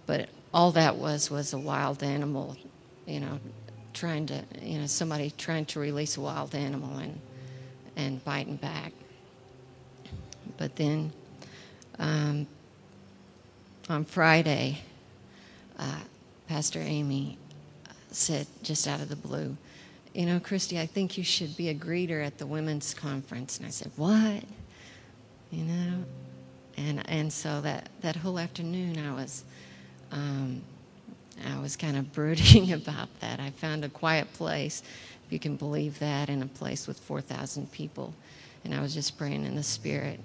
But 0.06 0.28
all 0.54 0.72
that 0.72 0.98
was 0.98 1.32
was 1.32 1.54
a 1.54 1.58
wild 1.58 2.04
animal, 2.04 2.58
you 3.06 3.20
know, 3.20 3.40
trying 3.94 4.26
to, 4.28 4.44
you 4.62 4.80
know, 4.80 4.88
somebody 4.88 5.32
trying 5.38 5.66
to 5.66 5.80
release 5.80 6.18
a 6.18 6.22
wild 6.22 6.56
animal 6.56 6.98
and, 6.98 7.20
and 7.96 8.24
biting 8.24 8.58
back. 8.58 8.94
But 10.58 10.76
then 10.76 11.12
um, 12.00 12.48
on 13.90 14.06
Friday, 14.06 14.80
uh, 15.80 16.02
Pastor 16.48 16.80
Amy 16.80 17.38
said, 18.12 18.48
just 18.62 18.88
out 18.88 19.02
of 19.02 19.10
the 19.10 19.16
blue, 19.16 19.56
you 20.14 20.26
know, 20.26 20.40
Christy, 20.40 20.80
I 20.80 20.86
think 20.86 21.18
you 21.18 21.24
should 21.24 21.56
be 21.56 21.70
a 21.70 21.74
greeter 21.74 22.26
at 22.26 22.38
the 22.38 22.46
women's 22.46 22.94
conference. 22.94 23.58
And 23.58 23.66
I 23.66 23.70
said, 23.70 23.92
what? 23.96 24.44
You 25.50 25.64
know? 25.64 26.04
And, 26.78 27.10
and 27.10 27.32
so 27.32 27.62
that, 27.62 27.90
that 28.02 28.18
whole 28.18 28.38
afternoon 28.38 28.98
I 28.98 29.14
was, 29.14 29.44
um, 30.12 30.62
I 31.46 31.60
was 31.60 31.76
kind 31.76 31.98
of 31.98 32.12
brooding 32.14 32.74
about 32.74 33.10
that. 33.20 33.40
I 33.40 33.52
found 33.52 33.84
a 33.86 33.90
quiet 33.90 34.32
place, 34.34 34.84
if 35.26 35.32
you 35.32 35.40
can 35.40 35.56
believe 35.56 36.00
that, 36.00 36.30
in 36.30 36.42
a 36.42 36.48
place 36.48 36.88
with 36.88 37.00
4,000 37.00 37.72
people. 37.72 38.14
And 38.64 38.74
I 38.74 38.82
was 38.82 38.94
just 38.94 39.18
praying 39.18 39.46
in 39.46 39.56
the 39.56 39.64
Spirit. 39.64 40.20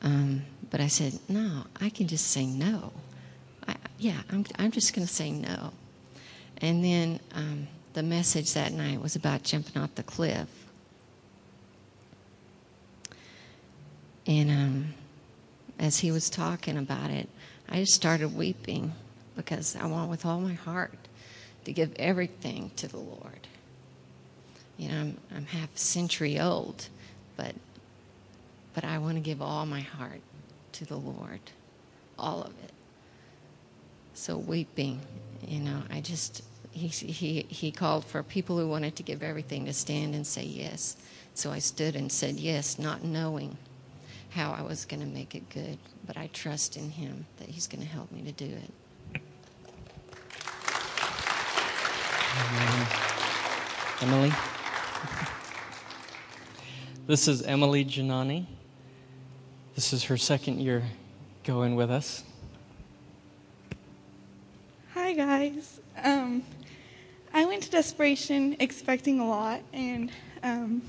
Um, 0.00 0.44
but 0.70 0.80
I 0.80 0.86
said, 0.86 1.18
no, 1.28 1.64
I 1.80 1.90
can 1.90 2.06
just 2.06 2.28
say 2.28 2.46
no. 2.46 2.92
I, 3.66 3.74
yeah, 3.98 4.20
I'm, 4.30 4.44
I'm 4.58 4.70
just 4.70 4.94
going 4.94 5.06
to 5.06 5.12
say 5.12 5.30
no. 5.30 5.72
And 6.58 6.84
then 6.84 7.20
um, 7.34 7.66
the 7.94 8.02
message 8.02 8.54
that 8.54 8.72
night 8.72 9.00
was 9.00 9.16
about 9.16 9.42
jumping 9.42 9.80
off 9.80 9.94
the 9.94 10.02
cliff. 10.02 10.48
And 14.26 14.50
um, 14.50 14.94
as 15.78 15.98
he 15.98 16.10
was 16.10 16.28
talking 16.28 16.76
about 16.76 17.10
it, 17.10 17.28
I 17.68 17.80
just 17.80 17.94
started 17.94 18.34
weeping 18.34 18.92
because 19.36 19.76
I 19.76 19.86
want 19.86 20.10
with 20.10 20.26
all 20.26 20.40
my 20.40 20.54
heart 20.54 20.98
to 21.64 21.72
give 21.72 21.92
everything 21.96 22.70
to 22.76 22.88
the 22.88 22.98
Lord. 22.98 23.46
You 24.76 24.88
know, 24.88 25.00
I'm, 25.00 25.16
I'm 25.34 25.46
half 25.46 25.74
a 25.74 25.78
century 25.78 26.40
old, 26.40 26.88
but 27.36 27.54
but 28.74 28.84
I 28.84 28.98
want 28.98 29.14
to 29.14 29.20
give 29.20 29.42
all 29.42 29.66
my 29.66 29.80
heart 29.80 30.20
to 30.72 30.84
the 30.84 30.96
Lord, 30.96 31.40
all 32.18 32.42
of 32.42 32.52
it. 32.62 32.72
So 34.14 34.36
weeping, 34.36 35.00
you 35.46 35.60
know, 35.60 35.82
I 35.90 36.00
just 36.00 36.42
he 36.70 36.88
he 36.88 37.42
he 37.48 37.70
called 37.70 38.04
for 38.04 38.22
people 38.22 38.58
who 38.58 38.68
wanted 38.68 38.96
to 38.96 39.02
give 39.02 39.22
everything 39.22 39.66
to 39.66 39.72
stand 39.72 40.14
and 40.14 40.26
say 40.26 40.44
yes. 40.44 40.96
So 41.34 41.50
I 41.50 41.58
stood 41.58 41.94
and 41.94 42.10
said 42.10 42.36
yes, 42.36 42.78
not 42.78 43.04
knowing 43.04 43.56
how 44.38 44.52
I 44.52 44.62
was 44.62 44.84
going 44.84 45.00
to 45.00 45.06
make 45.06 45.34
it 45.34 45.50
good, 45.50 45.78
but 46.06 46.16
I 46.16 46.28
trust 46.32 46.76
in 46.76 46.90
him 46.90 47.26
that 47.38 47.48
he's 47.48 47.66
going 47.66 47.82
to 47.82 47.88
help 47.88 48.12
me 48.12 48.22
to 48.22 48.30
do 48.30 48.44
it. 48.44 49.20
Emily. 54.00 54.32
This 57.08 57.26
is 57.26 57.40
Emily 57.40 57.86
Janani. 57.86 58.44
This 59.74 59.94
is 59.94 60.04
her 60.04 60.18
second 60.18 60.60
year 60.60 60.82
going 61.42 61.74
with 61.74 61.90
us. 61.90 62.22
Hi, 64.92 65.14
guys. 65.14 65.80
Um, 66.04 66.42
I 67.32 67.46
went 67.46 67.62
to 67.62 67.70
Desperation 67.70 68.56
expecting 68.60 69.20
a 69.20 69.26
lot, 69.26 69.62
and 69.72 70.10
um, 70.42 70.82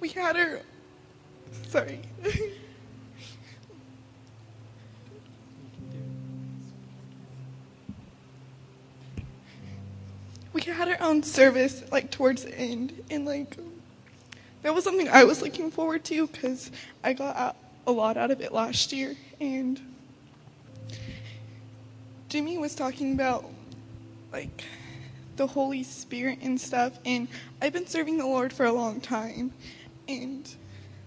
we 0.00 0.08
had 0.08 0.36
her. 0.36 0.60
Sorry. 1.68 2.00
we 10.52 10.62
own 11.18 11.22
service 11.24 11.82
like 11.90 12.12
towards 12.12 12.44
the 12.44 12.54
end, 12.56 12.92
and 13.10 13.26
like 13.26 13.56
that 14.62 14.72
was 14.72 14.84
something 14.84 15.08
I 15.08 15.24
was 15.24 15.42
looking 15.42 15.70
forward 15.70 16.04
to 16.04 16.28
because 16.28 16.70
I 17.02 17.12
got 17.12 17.56
a 17.86 17.92
lot 17.92 18.16
out 18.16 18.30
of 18.30 18.40
it 18.40 18.52
last 18.52 18.92
year, 18.92 19.16
and 19.40 19.80
Jimmy 22.28 22.56
was 22.56 22.76
talking 22.76 23.14
about 23.14 23.44
like 24.32 24.64
the 25.36 25.48
Holy 25.48 25.82
Spirit 25.82 26.38
and 26.40 26.60
stuff, 26.60 26.92
and 27.04 27.26
I've 27.60 27.72
been 27.72 27.86
serving 27.86 28.18
the 28.18 28.26
Lord 28.26 28.52
for 28.52 28.66
a 28.66 28.72
long 28.72 29.00
time, 29.00 29.52
and 30.06 30.48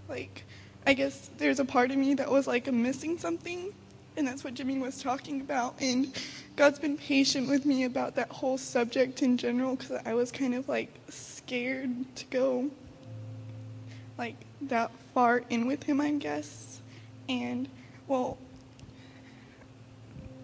like 0.10 0.44
I 0.86 0.94
guess 0.94 1.30
there's 1.38 1.62
a 1.62 1.66
part 1.66 1.92
of 1.92 1.98
me 1.98 2.16
that 2.16 2.30
was 2.30 2.48
like 2.48 2.70
missing 2.72 3.18
something, 3.18 3.72
and 4.18 4.28
that's 4.28 4.44
what 4.44 4.56
Jimmy 4.56 4.78
was 4.78 5.02
talking 5.02 5.40
about, 5.40 5.76
and 5.80 6.14
God's 6.56 6.80
been 6.80 6.98
patient 6.98 7.50
with 7.50 7.66
me 7.66 7.86
about 7.86 8.16
that 8.16 8.30
whole 8.30 8.58
subject 8.58 9.24
in 9.24 9.38
general 9.38 9.76
because 9.76 10.02
I 10.06 10.14
was 10.14 10.32
kind 10.32 10.54
of 10.54 10.68
like 10.68 10.94
scared 11.10 12.16
to 12.16 12.26
go 12.26 12.70
like 14.18 14.36
that 14.62 14.92
far 15.14 15.44
in 15.50 15.66
with 15.66 15.84
him, 15.84 16.02
I 16.02 16.12
guess. 16.12 16.82
And 17.30 17.68
well, 18.08 18.38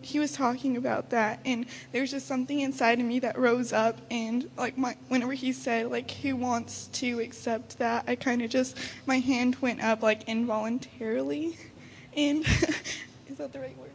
he 0.01 0.19
was 0.19 0.31
talking 0.31 0.77
about 0.77 1.09
that, 1.09 1.39
and 1.43 1.65
there 1.91 2.01
was 2.01 2.11
just 2.11 2.27
something 2.27 2.61
inside 2.61 2.99
of 2.99 3.05
me 3.05 3.19
that 3.19 3.37
rose 3.37 3.73
up, 3.73 3.99
and 4.09 4.49
like 4.57 4.77
my 4.77 4.95
whenever 5.09 5.33
he 5.33 5.51
said 5.51 5.91
like 5.91 6.09
he 6.09 6.31
wants 6.31 6.87
to 6.93 7.19
accept 7.19 7.77
that, 7.79 8.05
I 8.07 8.15
kind 8.15 8.41
of 8.41 8.49
just 8.49 8.77
my 9.05 9.19
hand 9.19 9.57
went 9.59 9.83
up 9.83 10.01
like 10.01 10.23
involuntarily, 10.23 11.57
and 12.15 12.45
is 13.27 13.37
that 13.37 13.51
the 13.51 13.59
right 13.59 13.77
word? 13.77 13.91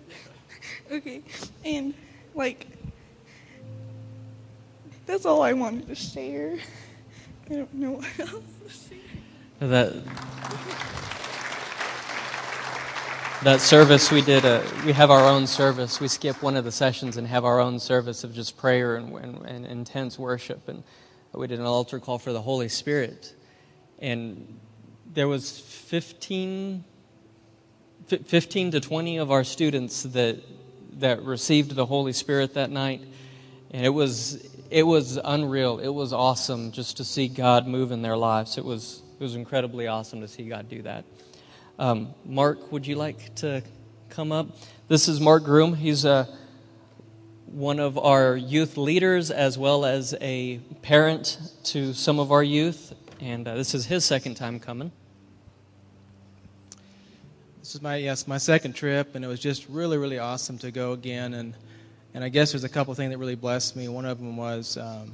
Okay, 0.93 1.23
and 1.65 1.95
like 2.35 2.67
that's 5.07 5.27
all 5.27 5.43
I 5.43 5.53
wanted 5.53 5.89
to 5.89 5.95
share. 5.95 6.59
I 7.51 7.55
don't 7.55 7.75
know 7.75 7.93
what 7.93 8.21
else 8.21 8.89
to. 8.89 9.67
That 9.67 9.93
that 13.43 13.61
service 13.61 14.11
we 14.11 14.23
did. 14.23 14.45
A, 14.45 14.65
we 14.85 14.93
have 14.93 15.11
our 15.11 15.29
own 15.29 15.47
service. 15.47 16.01
We 16.01 16.09
skip 16.09 16.43
one 16.43 16.57
of 16.57 16.65
the 16.65 16.73
sessions 16.73 17.17
and 17.17 17.27
have 17.27 17.45
our 17.45 17.61
own 17.61 17.79
service 17.79 18.23
of 18.25 18.33
just 18.33 18.57
prayer 18.57 18.97
and, 18.97 19.13
and, 19.17 19.45
and 19.45 19.67
intense 19.67 20.19
worship. 20.19 20.69
And 20.69 20.85
we 21.33 21.47
did 21.47 21.59
an 21.59 21.67
altar 21.67 21.99
call 21.99 22.19
for 22.19 22.33
the 22.33 22.43
Holy 22.43 22.69
Spirit, 22.69 23.35
and 23.99 24.59
there 25.13 25.29
was 25.29 25.59
15, 25.59 26.85
15 28.07 28.71
to 28.71 28.81
20 28.81 29.19
of 29.19 29.31
our 29.31 29.45
students 29.45 30.03
that 30.05 30.39
that 30.99 31.23
received 31.23 31.75
the 31.75 31.87
Holy 31.87 32.13
Spirit 32.13 32.55
that 32.55 32.71
night, 32.71 33.03
and 33.71 33.85
it 33.85 33.91
was 33.91 34.49
it 34.71 34.85
was 34.85 35.19
unreal. 35.23 35.79
It 35.79 35.89
was 35.89 36.13
awesome 36.13 36.73
just 36.73 36.97
to 36.97 37.05
see 37.05 37.29
God 37.29 37.67
move 37.67 37.93
in 37.93 38.03
their 38.03 38.17
lives. 38.17 38.59
It 38.59 38.65
was 38.65 39.03
it 39.19 39.23
was 39.23 39.35
incredibly 39.35 39.87
awesome 39.87 40.21
to 40.21 40.29
see 40.29 40.49
God 40.49 40.69
do 40.69 40.83
that. 40.83 41.05
Um, 41.79 42.15
Mark, 42.25 42.73
would 42.73 42.87
you 42.87 42.97
like 42.97 43.35
to 43.37 43.63
come 44.09 44.33
up? 44.33 44.49
This 44.89 45.09
is 45.09 45.21
Mark 45.21 45.45
Groom. 45.45 45.75
He's 45.75 46.05
uh, 46.05 46.27
one 47.47 47.79
of 47.81 47.99
our 47.99 48.37
youth 48.37 48.77
leaders 48.77 49.31
as 49.31 49.59
well 49.59 49.85
as 49.85 50.15
a 50.21 50.59
parent 50.83 51.39
to 51.65 51.93
some 51.93 52.19
of 52.19 52.33
our 52.33 52.43
youth, 52.43 52.95
and 53.21 53.47
uh, 53.47 53.55
this 53.55 53.75
is 53.75 53.87
his 53.87 54.05
second 54.05 54.35
time 54.35 54.59
coming. 54.59 54.93
This 57.63 57.77
is 57.77 57.81
my 57.81 57.95
yes 57.95 58.27
my 58.27 58.39
second 58.39 58.73
trip, 58.73 59.15
and 59.15 59.25
it 59.25 59.29
was 59.29 59.39
just 59.39 59.69
really 59.69 59.97
really 59.97 60.19
awesome 60.19 60.59
to 60.59 60.73
go 60.73 60.95
again. 60.95 61.33
And 61.33 61.55
and 62.13 62.25
I 62.25 62.29
guess 62.29 62.51
there's 62.51 62.65
a 62.65 62.69
couple 62.69 62.93
things 62.95 63.13
that 63.13 63.19
really 63.19 63.37
blessed 63.37 63.77
me. 63.77 63.87
One 63.87 64.05
of 64.05 64.19
them 64.19 64.37
was 64.37 64.77
um, 64.77 65.13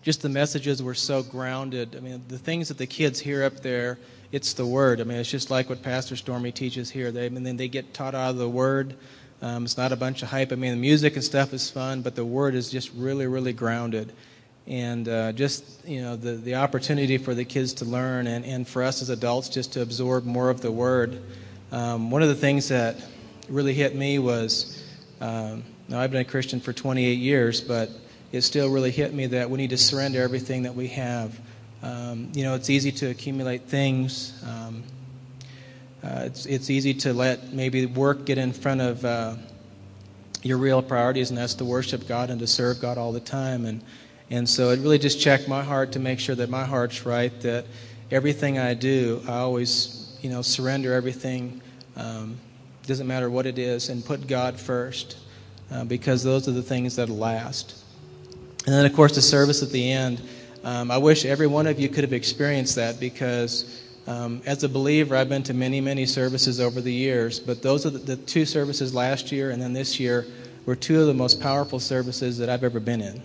just 0.00 0.22
the 0.22 0.30
messages 0.30 0.82
were 0.82 0.94
so 0.94 1.22
grounded. 1.22 1.94
I 1.94 2.00
mean, 2.00 2.24
the 2.28 2.38
things 2.38 2.68
that 2.68 2.78
the 2.78 2.86
kids 2.86 3.20
hear 3.20 3.44
up 3.44 3.60
there, 3.60 3.98
it's 4.32 4.54
the 4.54 4.64
word. 4.64 4.98
I 4.98 5.04
mean, 5.04 5.18
it's 5.18 5.30
just 5.30 5.50
like 5.50 5.68
what 5.68 5.82
Pastor 5.82 6.16
Stormy 6.16 6.52
teaches 6.52 6.88
here. 6.88 7.12
They 7.12 7.26
I 7.26 7.28
mean, 7.28 7.42
then 7.42 7.58
they 7.58 7.68
get 7.68 7.92
taught 7.92 8.14
out 8.14 8.30
of 8.30 8.38
the 8.38 8.48
word. 8.48 8.96
Um, 9.42 9.66
it's 9.66 9.76
not 9.76 9.92
a 9.92 9.96
bunch 9.96 10.22
of 10.22 10.30
hype. 10.30 10.52
I 10.52 10.54
mean, 10.54 10.70
the 10.70 10.80
music 10.80 11.16
and 11.16 11.22
stuff 11.22 11.52
is 11.52 11.70
fun, 11.70 12.00
but 12.00 12.14
the 12.14 12.24
word 12.24 12.54
is 12.54 12.70
just 12.70 12.90
really 12.94 13.26
really 13.26 13.52
grounded 13.52 14.14
and 14.66 15.08
uh, 15.08 15.32
just 15.32 15.86
you 15.86 16.00
know 16.00 16.16
the, 16.16 16.32
the 16.32 16.54
opportunity 16.54 17.18
for 17.18 17.34
the 17.34 17.44
kids 17.44 17.74
to 17.74 17.84
learn 17.84 18.26
and, 18.26 18.44
and 18.44 18.66
for 18.66 18.82
us 18.82 19.02
as 19.02 19.10
adults 19.10 19.48
just 19.48 19.72
to 19.72 19.82
absorb 19.82 20.24
more 20.24 20.50
of 20.50 20.60
the 20.60 20.72
word 20.72 21.20
um, 21.72 22.10
one 22.10 22.22
of 22.22 22.28
the 22.28 22.34
things 22.34 22.68
that 22.68 22.96
really 23.48 23.74
hit 23.74 23.94
me 23.94 24.18
was 24.18 24.82
um, 25.20 25.62
now 25.88 26.00
i've 26.00 26.10
been 26.10 26.22
a 26.22 26.24
christian 26.24 26.60
for 26.60 26.72
28 26.72 27.18
years 27.18 27.60
but 27.60 27.90
it 28.34 28.42
still 28.42 28.68
really 28.68 28.90
hit 28.90 29.14
me 29.14 29.26
that 29.28 29.48
we 29.48 29.58
need 29.58 29.70
to 29.70 29.78
surrender 29.78 30.20
everything 30.20 30.64
that 30.64 30.74
we 30.74 30.88
have. 30.88 31.38
Um, 31.84 32.32
you 32.34 32.42
know, 32.42 32.56
it's 32.56 32.68
easy 32.68 32.90
to 32.90 33.10
accumulate 33.10 33.62
things. 33.62 34.42
Um, 34.44 34.82
uh, 36.02 36.24
it's, 36.24 36.44
it's 36.46 36.68
easy 36.68 36.94
to 36.94 37.14
let 37.14 37.52
maybe 37.52 37.86
work 37.86 38.24
get 38.24 38.36
in 38.36 38.52
front 38.52 38.80
of 38.80 39.04
uh, 39.04 39.36
your 40.42 40.58
real 40.58 40.82
priorities, 40.82 41.30
and 41.30 41.38
that's 41.38 41.54
to 41.54 41.64
worship 41.64 42.08
God 42.08 42.28
and 42.28 42.40
to 42.40 42.46
serve 42.48 42.80
God 42.80 42.98
all 42.98 43.12
the 43.12 43.20
time. 43.20 43.66
And, 43.66 43.82
and 44.30 44.48
so 44.48 44.70
it 44.70 44.80
really 44.80 44.98
just 44.98 45.20
checked 45.20 45.48
my 45.48 45.62
heart 45.62 45.92
to 45.92 45.98
make 45.98 46.18
sure 46.18 46.34
that 46.34 46.50
my 46.50 46.64
heart's 46.64 47.04
right, 47.04 47.38
that 47.42 47.66
everything 48.10 48.58
I 48.58 48.74
do, 48.74 49.22
I 49.28 49.38
always, 49.38 50.16
you 50.22 50.30
know, 50.30 50.42
surrender 50.42 50.92
everything. 50.92 51.60
Um, 51.96 52.38
doesn't 52.86 53.06
matter 53.06 53.30
what 53.30 53.46
it 53.46 53.58
is, 53.58 53.88
and 53.88 54.04
put 54.04 54.26
God 54.26 54.58
first, 54.58 55.16
uh, 55.70 55.84
because 55.84 56.22
those 56.22 56.48
are 56.48 56.52
the 56.52 56.62
things 56.62 56.96
that 56.96 57.08
last. 57.08 57.82
And 58.66 58.74
then, 58.74 58.86
of 58.86 58.94
course, 58.94 59.14
the 59.14 59.22
service 59.22 59.62
at 59.62 59.70
the 59.70 59.90
end. 59.92 60.22
Um, 60.64 60.90
I 60.90 60.96
wish 60.96 61.26
every 61.26 61.46
one 61.46 61.66
of 61.66 61.78
you 61.78 61.90
could 61.90 62.04
have 62.04 62.14
experienced 62.14 62.76
that 62.76 62.98
because 62.98 63.82
um, 64.06 64.40
as 64.46 64.64
a 64.64 64.68
believer, 64.68 65.16
I've 65.16 65.28
been 65.28 65.42
to 65.44 65.54
many, 65.54 65.80
many 65.80 66.06
services 66.06 66.60
over 66.60 66.80
the 66.80 66.92
years, 66.92 67.38
but 67.38 67.62
those 67.62 67.84
are 67.84 67.90
the, 67.90 67.98
the, 67.98 68.16
two 68.16 68.46
services 68.46 68.94
last 68.94 69.32
year 69.32 69.50
and 69.50 69.60
then 69.60 69.72
this 69.72 70.00
year 70.00 70.26
were 70.66 70.76
two 70.76 71.00
of 71.00 71.06
the 71.06 71.14
most 71.14 71.40
powerful 71.40 71.78
services 71.78 72.38
that 72.38 72.48
I've 72.48 72.64
ever 72.64 72.80
been 72.80 73.00
in. 73.02 73.22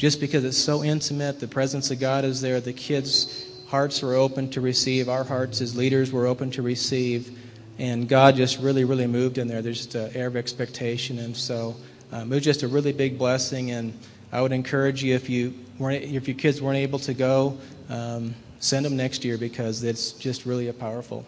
Just 0.00 0.18
because 0.18 0.44
it's 0.44 0.56
so 0.56 0.82
intimate, 0.82 1.40
the 1.40 1.46
presence 1.46 1.90
of 1.90 2.00
God 2.00 2.24
is 2.24 2.40
there, 2.40 2.58
the 2.58 2.72
kids' 2.72 3.44
hearts 3.66 4.00
were 4.00 4.14
open 4.14 4.48
to 4.52 4.62
receive, 4.62 5.10
our 5.10 5.24
hearts 5.24 5.60
as 5.60 5.76
leaders 5.76 6.10
were 6.10 6.26
open 6.26 6.50
to 6.52 6.62
receive, 6.62 7.38
and 7.78 8.08
God 8.08 8.34
just 8.34 8.58
really, 8.60 8.84
really 8.84 9.06
moved 9.06 9.36
in 9.36 9.46
there. 9.46 9.60
There's 9.60 9.76
just 9.76 9.94
an 9.96 10.10
air 10.16 10.28
of 10.28 10.36
expectation, 10.36 11.18
and 11.18 11.36
so 11.36 11.76
um, 12.12 12.32
it 12.32 12.36
was 12.36 12.44
just 12.44 12.62
a 12.62 12.68
really 12.68 12.94
big 12.94 13.18
blessing. 13.18 13.72
And 13.72 13.92
I 14.32 14.40
would 14.40 14.52
encourage 14.52 15.04
you 15.04 15.14
if 15.14 15.28
you 15.28 15.52
weren't, 15.78 16.02
if 16.02 16.26
your 16.26 16.36
kids 16.38 16.62
weren't 16.62 16.78
able 16.78 17.00
to 17.00 17.12
go. 17.12 17.58
Um, 17.90 18.34
send 18.58 18.86
them 18.86 18.96
next 18.96 19.22
year 19.22 19.36
because 19.36 19.82
it's 19.82 20.12
just 20.12 20.46
really 20.46 20.68
a 20.68 20.72
powerful 20.72 21.26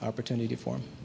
opportunity 0.00 0.56
for 0.56 0.78
them. 0.78 0.95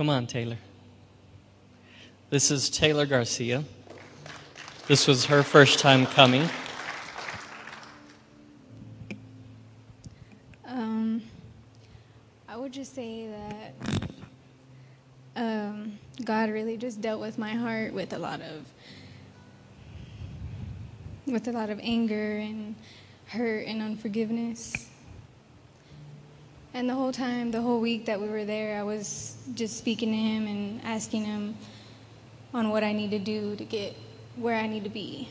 Come 0.00 0.08
on, 0.08 0.26
Taylor. 0.26 0.56
This 2.30 2.50
is 2.50 2.70
Taylor 2.70 3.04
Garcia. 3.04 3.62
This 4.88 5.06
was 5.06 5.26
her 5.26 5.42
first 5.42 5.78
time 5.78 6.06
coming. 6.06 6.48
Um, 10.64 11.20
I 12.48 12.56
would 12.56 12.72
just 12.72 12.94
say 12.94 13.28
that 13.28 14.10
um, 15.36 15.98
God 16.24 16.48
really 16.48 16.78
just 16.78 17.02
dealt 17.02 17.20
with 17.20 17.36
my 17.36 17.50
heart 17.50 17.92
with 17.92 18.14
a 18.14 18.18
lot 18.18 18.40
of 18.40 18.64
with 21.26 21.46
a 21.46 21.52
lot 21.52 21.68
of 21.68 21.78
anger 21.82 22.38
and 22.38 22.74
hurt 23.26 23.66
and 23.66 23.82
unforgiveness. 23.82 24.89
And 26.72 26.88
the 26.88 26.94
whole 26.94 27.12
time, 27.12 27.50
the 27.50 27.60
whole 27.60 27.80
week 27.80 28.06
that 28.06 28.20
we 28.20 28.28
were 28.28 28.44
there, 28.44 28.78
I 28.78 28.82
was 28.82 29.36
just 29.54 29.76
speaking 29.76 30.10
to 30.10 30.16
him 30.16 30.46
and 30.46 30.80
asking 30.84 31.24
him 31.24 31.56
on 32.54 32.70
what 32.70 32.84
I 32.84 32.92
need 32.92 33.10
to 33.10 33.18
do 33.18 33.56
to 33.56 33.64
get 33.64 33.96
where 34.36 34.56
I 34.56 34.66
need 34.66 34.84
to 34.84 34.90
be. 34.90 35.28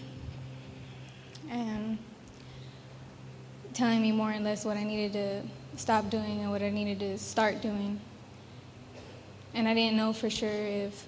And 1.49 1.97
telling 3.73 4.01
me 4.01 4.11
more 4.11 4.31
or 4.31 4.39
less 4.39 4.65
what 4.65 4.77
I 4.77 4.83
needed 4.83 5.13
to 5.13 5.77
stop 5.79 6.09
doing 6.09 6.41
and 6.41 6.51
what 6.51 6.61
I 6.61 6.69
needed 6.69 6.99
to 6.99 7.17
start 7.17 7.61
doing 7.61 7.99
and 9.53 9.67
I 9.67 9.73
didn't 9.73 9.97
know 9.97 10.13
for 10.13 10.29
sure 10.29 10.49
if 10.49 11.07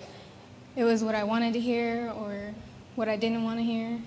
it 0.75 0.83
was 0.83 1.03
what 1.03 1.15
I 1.15 1.23
wanted 1.23 1.53
to 1.53 1.59
hear 1.59 2.11
or 2.15 2.53
what 2.96 3.07
I 3.07 3.15
didn't 3.15 3.44
want 3.44 3.59
to 3.59 3.63
hear. 3.63 4.00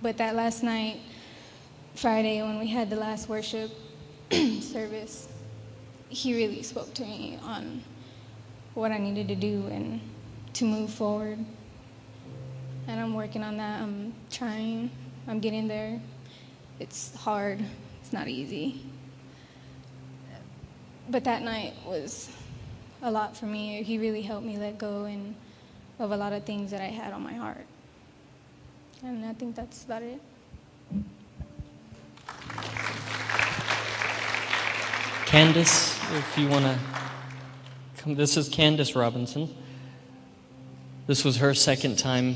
But 0.00 0.18
that 0.18 0.34
last 0.34 0.62
night, 0.62 1.00
Friday, 1.94 2.42
when 2.42 2.58
we 2.58 2.68
had 2.68 2.90
the 2.90 2.96
last 2.96 3.28
worship 3.28 3.70
service, 4.30 5.28
he 6.12 6.34
really 6.34 6.62
spoke 6.62 6.92
to 6.94 7.02
me 7.02 7.38
on 7.42 7.82
what 8.74 8.92
I 8.92 8.98
needed 8.98 9.28
to 9.28 9.34
do 9.34 9.66
and 9.70 10.00
to 10.54 10.64
move 10.64 10.90
forward. 10.90 11.38
And 12.86 13.00
I'm 13.00 13.14
working 13.14 13.42
on 13.42 13.56
that. 13.56 13.80
I'm 13.80 14.12
trying. 14.30 14.90
I'm 15.26 15.40
getting 15.40 15.68
there. 15.68 16.00
It's 16.80 17.14
hard. 17.16 17.64
It's 18.00 18.12
not 18.12 18.28
easy. 18.28 18.82
But 21.08 21.24
that 21.24 21.42
night 21.42 21.74
was 21.86 22.30
a 23.02 23.10
lot 23.10 23.36
for 23.36 23.46
me. 23.46 23.82
He 23.82 23.98
really 23.98 24.22
helped 24.22 24.46
me 24.46 24.58
let 24.58 24.78
go 24.78 25.04
and 25.04 25.34
of 25.98 26.10
a 26.10 26.16
lot 26.16 26.32
of 26.32 26.44
things 26.44 26.70
that 26.72 26.80
I 26.80 26.86
had 26.86 27.12
on 27.12 27.22
my 27.22 27.34
heart. 27.34 27.66
And 29.02 29.24
I 29.24 29.32
think 29.32 29.54
that's 29.54 29.84
about 29.84 30.02
it. 30.02 30.20
Candace, 35.32 35.98
if 36.12 36.36
you 36.36 36.46
want 36.46 36.66
to 36.66 36.78
come, 37.96 38.16
this 38.16 38.36
is 38.36 38.50
Candace 38.50 38.94
Robinson. 38.94 39.48
This 41.06 41.24
was 41.24 41.38
her 41.38 41.54
second 41.54 41.98
time 41.98 42.34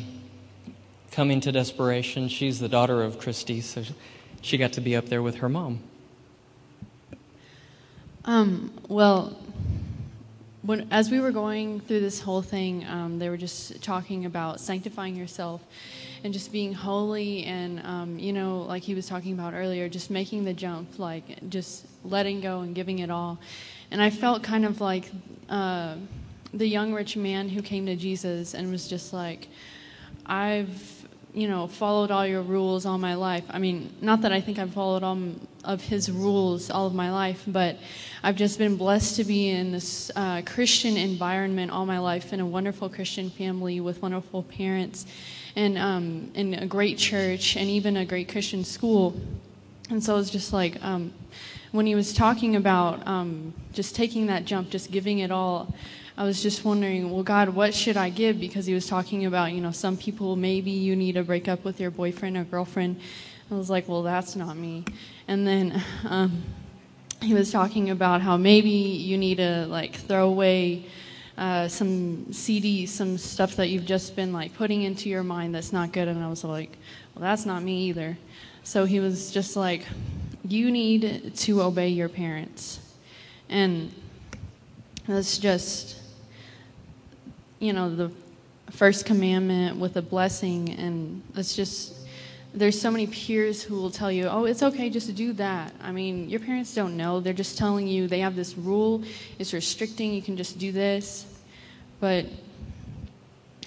coming 1.10 1.42
to 1.42 1.52
Desperation. 1.52 2.28
She's 2.28 2.58
the 2.58 2.70
daughter 2.70 3.02
of 3.02 3.18
Christy, 3.18 3.60
so 3.60 3.84
she 4.40 4.56
got 4.56 4.72
to 4.72 4.80
be 4.80 4.96
up 4.96 5.10
there 5.10 5.22
with 5.22 5.34
her 5.34 5.48
mom. 5.50 5.80
Um, 8.24 8.72
well, 8.88 9.36
when, 10.66 10.88
as 10.90 11.10
we 11.10 11.20
were 11.20 11.30
going 11.30 11.80
through 11.80 12.00
this 12.00 12.20
whole 12.20 12.42
thing, 12.42 12.84
um, 12.86 13.18
they 13.18 13.28
were 13.28 13.36
just 13.36 13.80
talking 13.82 14.26
about 14.26 14.60
sanctifying 14.60 15.14
yourself 15.14 15.62
and 16.24 16.32
just 16.32 16.50
being 16.50 16.72
holy 16.72 17.44
and, 17.44 17.80
um, 17.86 18.18
you 18.18 18.32
know, 18.32 18.62
like 18.62 18.82
he 18.82 18.94
was 18.94 19.06
talking 19.06 19.32
about 19.32 19.54
earlier, 19.54 19.88
just 19.88 20.10
making 20.10 20.44
the 20.44 20.52
jump, 20.52 20.98
like 20.98 21.48
just 21.48 21.86
letting 22.04 22.40
go 22.40 22.60
and 22.60 22.74
giving 22.74 22.98
it 22.98 23.10
all. 23.10 23.38
And 23.90 24.02
I 24.02 24.10
felt 24.10 24.42
kind 24.42 24.64
of 24.64 24.80
like 24.80 25.10
uh, 25.48 25.94
the 26.52 26.66
young 26.66 26.92
rich 26.92 27.16
man 27.16 27.48
who 27.48 27.62
came 27.62 27.86
to 27.86 27.94
Jesus 27.94 28.54
and 28.54 28.70
was 28.70 28.88
just 28.88 29.12
like, 29.12 29.48
I've 30.26 31.06
you 31.36 31.48
know, 31.48 31.66
followed 31.66 32.10
all 32.10 32.26
your 32.26 32.40
rules 32.40 32.86
all 32.86 32.96
my 32.96 33.14
life. 33.14 33.44
I 33.50 33.58
mean, 33.58 33.94
not 34.00 34.22
that 34.22 34.32
I 34.32 34.40
think 34.40 34.58
I've 34.58 34.72
followed 34.72 35.02
all 35.02 35.18
of 35.66 35.82
his 35.82 36.10
rules 36.10 36.70
all 36.70 36.86
of 36.86 36.94
my 36.94 37.10
life, 37.10 37.42
but 37.46 37.76
I've 38.22 38.36
just 38.36 38.58
been 38.58 38.76
blessed 38.76 39.16
to 39.16 39.24
be 39.24 39.50
in 39.50 39.72
this 39.72 40.10
uh, 40.16 40.42
Christian 40.42 40.96
environment 40.96 41.70
all 41.70 41.84
my 41.84 41.98
life 41.98 42.32
in 42.32 42.40
a 42.40 42.46
wonderful 42.46 42.88
Christian 42.88 43.28
family 43.28 43.80
with 43.80 44.00
wonderful 44.00 44.44
parents 44.44 45.04
and 45.56 45.76
um, 45.76 46.30
in 46.34 46.54
a 46.54 46.66
great 46.66 46.98
church 46.98 47.56
and 47.56 47.68
even 47.68 47.96
a 47.96 48.04
great 48.04 48.28
Christian 48.28 48.64
school. 48.64 49.20
And 49.90 50.02
so 50.02 50.16
it's 50.18 50.30
just 50.30 50.52
like 50.52 50.82
um, 50.82 51.12
when 51.72 51.86
he 51.86 51.94
was 51.94 52.12
talking 52.12 52.56
about 52.56 53.06
um, 53.06 53.52
just 53.72 53.94
taking 53.94 54.26
that 54.26 54.44
jump, 54.44 54.70
just 54.70 54.90
giving 54.90 55.18
it 55.18 55.30
all. 55.30 55.74
I 56.18 56.24
was 56.24 56.42
just 56.42 56.64
wondering, 56.64 57.10
well, 57.10 57.22
God, 57.22 57.50
what 57.50 57.74
should 57.74 57.98
I 57.98 58.08
give? 58.08 58.40
Because 58.40 58.64
he 58.64 58.72
was 58.72 58.86
talking 58.86 59.26
about, 59.26 59.52
you 59.52 59.60
know, 59.60 59.70
some 59.70 59.98
people 59.98 60.34
maybe 60.34 60.70
you 60.70 60.96
need 60.96 61.12
to 61.12 61.22
break 61.22 61.46
up 61.46 61.62
with 61.62 61.78
your 61.78 61.90
boyfriend 61.90 62.38
or 62.38 62.44
girlfriend. 62.44 62.98
I 63.50 63.54
was 63.54 63.68
like, 63.68 63.86
well, 63.86 64.02
that's 64.02 64.34
not 64.34 64.56
me. 64.56 64.84
And 65.28 65.46
then 65.46 65.82
um, 66.04 66.42
he 67.20 67.34
was 67.34 67.50
talking 67.50 67.90
about 67.90 68.20
how 68.20 68.36
maybe 68.36 68.70
you 68.70 69.18
need 69.18 69.36
to 69.36 69.66
like 69.66 69.94
throw 69.94 70.28
away 70.28 70.86
uh, 71.36 71.68
some 71.68 72.26
CDs, 72.30 72.88
some 72.88 73.18
stuff 73.18 73.56
that 73.56 73.68
you've 73.68 73.84
just 73.84 74.16
been 74.16 74.32
like 74.32 74.54
putting 74.54 74.82
into 74.82 75.08
your 75.08 75.22
mind 75.22 75.54
that's 75.54 75.72
not 75.72 75.92
good. 75.92 76.08
And 76.08 76.22
I 76.22 76.28
was 76.28 76.44
like, 76.44 76.76
well, 77.14 77.22
that's 77.22 77.44
not 77.46 77.62
me 77.62 77.88
either. 77.88 78.16
So 78.62 78.84
he 78.84 79.00
was 79.00 79.30
just 79.30 79.56
like, 79.56 79.86
you 80.44 80.70
need 80.70 81.34
to 81.36 81.62
obey 81.62 81.88
your 81.88 82.08
parents. 82.08 82.80
And 83.48 83.92
that's 85.06 85.38
just 85.38 86.00
you 87.58 87.72
know, 87.72 87.94
the 87.94 88.10
first 88.70 89.06
commandment 89.06 89.78
with 89.78 89.96
a 89.96 90.02
blessing. 90.02 90.70
And 90.70 91.22
it's 91.34 91.56
just, 91.56 91.94
there's 92.56 92.80
so 92.80 92.90
many 92.90 93.06
peers 93.06 93.62
who 93.62 93.74
will 93.74 93.90
tell 93.90 94.10
you, 94.10 94.28
oh, 94.28 94.46
it's 94.46 94.62
okay 94.62 94.88
just 94.88 95.06
to 95.08 95.12
do 95.12 95.34
that. 95.34 95.74
I 95.82 95.92
mean, 95.92 96.30
your 96.30 96.40
parents 96.40 96.74
don't 96.74 96.96
know. 96.96 97.20
They're 97.20 97.34
just 97.34 97.58
telling 97.58 97.86
you 97.86 98.08
they 98.08 98.20
have 98.20 98.34
this 98.34 98.56
rule, 98.56 99.04
it's 99.38 99.52
restricting, 99.52 100.14
you 100.14 100.22
can 100.22 100.38
just 100.38 100.58
do 100.58 100.72
this. 100.72 101.26
But 102.00 102.24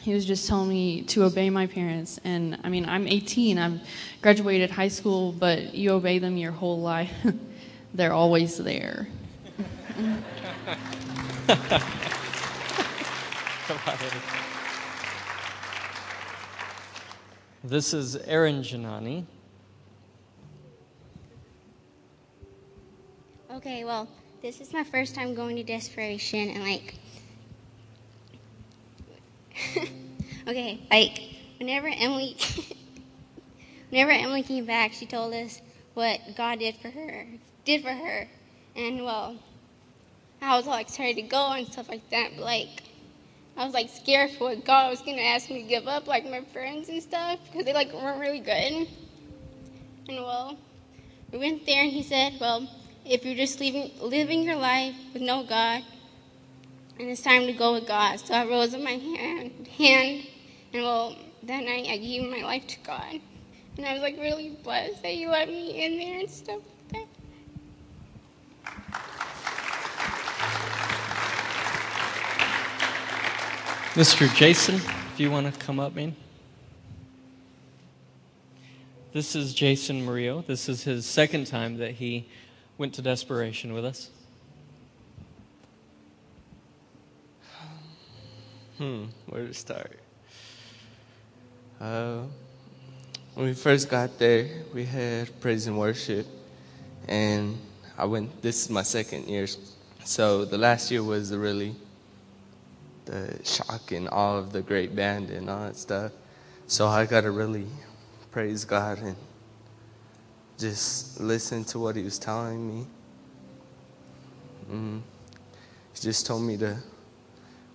he 0.02 0.14
was 0.14 0.26
just 0.26 0.48
telling 0.48 0.70
me 0.70 1.04
to 1.04 1.24
obey 1.24 1.52
my 1.52 1.68
parents. 1.68 2.20
And 2.24 2.60
I 2.64 2.70
mean, 2.70 2.90
I'm 2.90 3.08
18, 3.08 3.60
I've 3.60 3.80
graduated 4.24 4.72
high 4.72 4.88
school, 4.88 5.34
but 5.34 5.76
you 5.76 5.92
obey 5.92 6.18
them 6.18 6.36
your 6.36 6.52
whole 6.52 6.82
life. 6.82 7.14
They're 7.94 8.14
always 8.14 8.58
there. 8.58 9.08
This 17.64 17.94
is 17.94 18.16
Erin 18.16 18.62
Janani. 18.62 19.26
Okay, 23.52 23.84
well, 23.84 24.08
this 24.42 24.62
is 24.62 24.72
my 24.72 24.86
first 24.86 25.14
time 25.14 25.36
going 25.36 25.58
to 25.58 25.64
Desperation, 25.64 26.52
and 26.52 26.64
like, 26.64 26.96
okay, 30.48 30.80
like, 30.90 31.20
whenever 31.58 31.90
Emily, 31.90 32.38
whenever 33.90 34.12
Emily 34.12 34.44
came 34.44 34.66
back, 34.66 34.94
she 34.94 35.06
told 35.06 35.34
us 35.34 35.62
what 35.96 36.22
God 36.38 36.60
did 36.60 36.78
for 36.78 36.90
her, 36.90 37.28
did 37.66 37.82
for 37.82 37.92
her, 37.92 38.30
and 38.78 39.04
well, 39.04 39.36
I 40.42 40.56
was 40.56 40.66
all 40.66 40.78
excited 40.78 41.22
to 41.22 41.28
go 41.28 41.52
and 41.52 41.68
stuff 41.68 41.90
like 41.90 42.10
that, 42.12 42.32
but 42.38 42.46
like, 42.46 42.84
I 43.60 43.66
was 43.66 43.74
like 43.74 43.90
scared 43.90 44.32
for 44.32 44.46
what 44.46 44.64
God 44.64 44.90
was 44.90 45.02
gonna 45.02 45.22
ask 45.22 45.50
me 45.50 45.64
to 45.64 45.68
give 45.68 45.86
up, 45.86 46.08
like 46.08 46.24
my 46.24 46.40
friends 46.54 46.88
and 46.88 47.04
stuff, 47.04 47.40
because 47.44 47.66
they 47.66 47.74
like 47.74 47.92
weren't 47.92 48.22
really 48.22 48.40
good. 48.40 48.88
And 50.08 50.24
well, 50.24 50.58
we 51.34 51.40
went 51.40 51.66
there, 51.66 51.84
and 51.84 51.92
he 51.92 52.02
said, 52.02 52.38
well, 52.40 52.70
if 53.06 53.26
you're 53.26 53.36
just 53.36 53.60
living 53.60 53.92
living 54.00 54.44
your 54.44 54.56
life 54.56 54.96
with 55.14 55.22
no 55.22 55.44
God, 55.44 55.84
and 56.98 57.10
it's 57.10 57.22
time 57.22 57.48
to 57.48 57.54
go 57.54 57.74
with 57.74 57.86
God. 57.86 58.22
So 58.22 58.34
I 58.34 58.46
rose 58.46 58.74
up 58.74 58.80
my 58.80 58.92
hand, 58.92 59.68
hand, 59.78 60.24
and 60.72 60.84
well, 60.84 61.18
that 61.44 61.66
night 61.66 61.88
I 61.90 61.98
gave 61.98 62.32
my 62.32 62.42
life 62.44 62.66
to 62.66 62.80
God, 62.86 63.20
and 63.76 63.86
I 63.86 63.92
was 63.92 64.02
like 64.02 64.16
really 64.18 64.52
blessed 64.64 65.02
that 65.02 65.12
He 65.12 65.28
let 65.28 65.50
me 65.50 65.84
in 65.84 65.98
there 65.98 66.20
and 66.22 66.30
stuff 66.30 66.62
Mr. 74.00 74.34
Jason, 74.34 74.76
if 74.76 75.20
you 75.20 75.30
want 75.30 75.54
to 75.54 75.60
come 75.60 75.78
up, 75.78 75.94
man. 75.94 76.16
This 79.12 79.36
is 79.36 79.54
Jason 79.54 80.06
Murillo. 80.06 80.42
This 80.48 80.70
is 80.70 80.84
his 80.84 81.06
second 81.06 81.48
time 81.48 81.80
that 81.80 81.92
he 81.92 82.26
went 82.78 82.94
to 82.94 83.02
desperation 83.02 83.74
with 83.74 83.84
us. 83.84 84.10
Hmm, 88.78 89.08
where 89.28 89.46
to 89.46 89.54
start? 89.54 90.00
Uh, 91.82 92.22
when 93.34 93.48
we 93.48 93.54
first 93.54 93.90
got 93.90 94.18
there, 94.18 94.64
we 94.74 94.86
had 94.86 95.38
praise 95.42 95.68
and 95.68 95.78
worship, 95.78 96.26
and 97.10 97.58
I 97.98 98.06
went. 98.06 98.42
This 98.42 98.64
is 98.64 98.70
my 98.70 98.84
second 98.84 99.28
year, 99.28 99.46
so 100.06 100.46
the 100.46 100.58
last 100.58 100.90
year 100.90 101.04
was 101.04 101.36
really 101.36 101.76
the 103.06 103.40
shock 103.44 103.92
and 103.92 104.08
all 104.10 104.38
of 104.38 104.52
the 104.52 104.62
great 104.62 104.96
band 104.96 105.30
and 105.30 105.50
all 105.50 105.62
that 105.62 105.76
stuff. 105.76 106.12
So 106.68 106.88
I 106.88 107.06
got 107.06 107.22
to 107.22 107.32
really 107.32 107.66
praise 108.32 108.66
God 108.66 109.00
and 109.00 109.16
just 110.58 111.20
listen 111.20 111.64
to 111.66 111.80
what 111.80 111.96
He 111.96 112.04
was 112.04 112.20
telling 112.20 112.68
me. 112.68 112.88
Mm. 114.72 115.02
He 115.94 116.00
just 116.00 116.26
told 116.26 116.44
me 116.44 116.58
to 116.58 116.78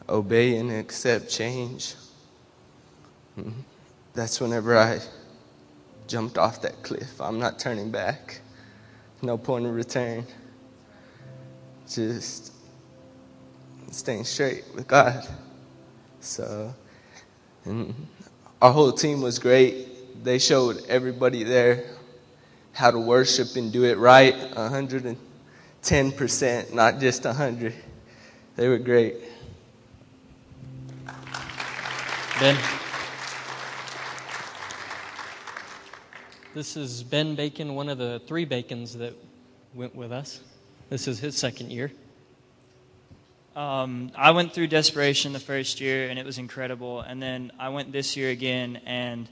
obey 0.08 0.56
and 0.56 0.70
accept 0.70 1.28
change. 1.28 1.94
Mm. 3.38 3.52
That's 4.14 4.40
whenever 4.40 4.78
I 4.78 5.00
jumped 6.06 6.38
off 6.38 6.62
that 6.62 6.82
cliff. 6.82 7.20
I'm 7.20 7.38
not 7.38 7.58
turning 7.58 7.90
back. 7.90 8.40
No 9.22 9.37
point 9.38 9.66
in 9.66 9.74
return. 9.74 10.24
Just 11.88 12.53
staying 13.94 14.24
straight 14.24 14.64
with 14.74 14.88
God. 14.88 15.26
So, 16.20 16.74
our 18.61 18.72
whole 18.72 18.92
team 18.92 19.20
was 19.20 19.38
great. 19.38 20.24
They 20.24 20.38
showed 20.38 20.85
everybody 20.88 21.44
there 21.44 21.85
how 22.72 22.90
to 22.90 22.98
worship 22.98 23.57
and 23.57 23.72
do 23.72 23.85
it 23.85 23.98
right 23.98 24.35
110%, 24.35 26.74
not 26.74 26.98
just 26.98 27.24
100. 27.24 27.74
They 28.57 28.68
were 28.68 28.78
great. 28.78 29.16
Ben. 32.40 32.57
This 36.54 36.76
is 36.76 37.02
Ben 37.02 37.35
Bacon, 37.35 37.74
one 37.74 37.88
of 37.88 37.98
the 37.98 38.22
three 38.26 38.44
Bacons 38.44 38.96
that 38.96 39.14
went 39.74 39.94
with 39.94 40.12
us. 40.12 40.40
This 40.88 41.09
is 41.09 41.18
his 41.18 41.37
second 41.37 41.70
year. 41.70 41.90
Um, 43.56 44.10
I 44.16 44.32
went 44.32 44.52
through 44.52 44.66
desperation 44.66 45.32
the 45.32 45.38
first 45.38 45.80
year, 45.80 46.08
and 46.08 46.18
it 46.18 46.26
was 46.26 46.38
incredible. 46.38 47.02
And 47.02 47.22
then 47.22 47.52
I 47.56 47.68
went 47.68 47.92
this 47.92 48.16
year 48.16 48.30
again, 48.30 48.80
and 48.84 49.28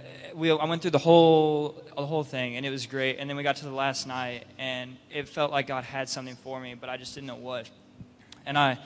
uh, 0.00 0.02
we, 0.34 0.50
I 0.50 0.64
went 0.64 0.82
through 0.82 0.90
the 0.90 0.98
whole 0.98 1.80
the 1.96 2.04
whole 2.04 2.24
thing, 2.24 2.56
and 2.56 2.66
it 2.66 2.70
was 2.70 2.86
great. 2.86 3.18
And 3.20 3.30
then 3.30 3.36
we 3.36 3.44
got 3.44 3.56
to 3.56 3.64
the 3.64 3.70
last 3.70 4.08
night, 4.08 4.44
and 4.58 4.96
it 5.14 5.28
felt 5.28 5.52
like 5.52 5.68
God 5.68 5.84
had 5.84 6.08
something 6.08 6.34
for 6.34 6.58
me, 6.58 6.74
but 6.74 6.88
I 6.88 6.96
just 6.96 7.14
didn't 7.14 7.28
know 7.28 7.36
what. 7.36 7.70
And 8.44 8.58
I, 8.58 8.78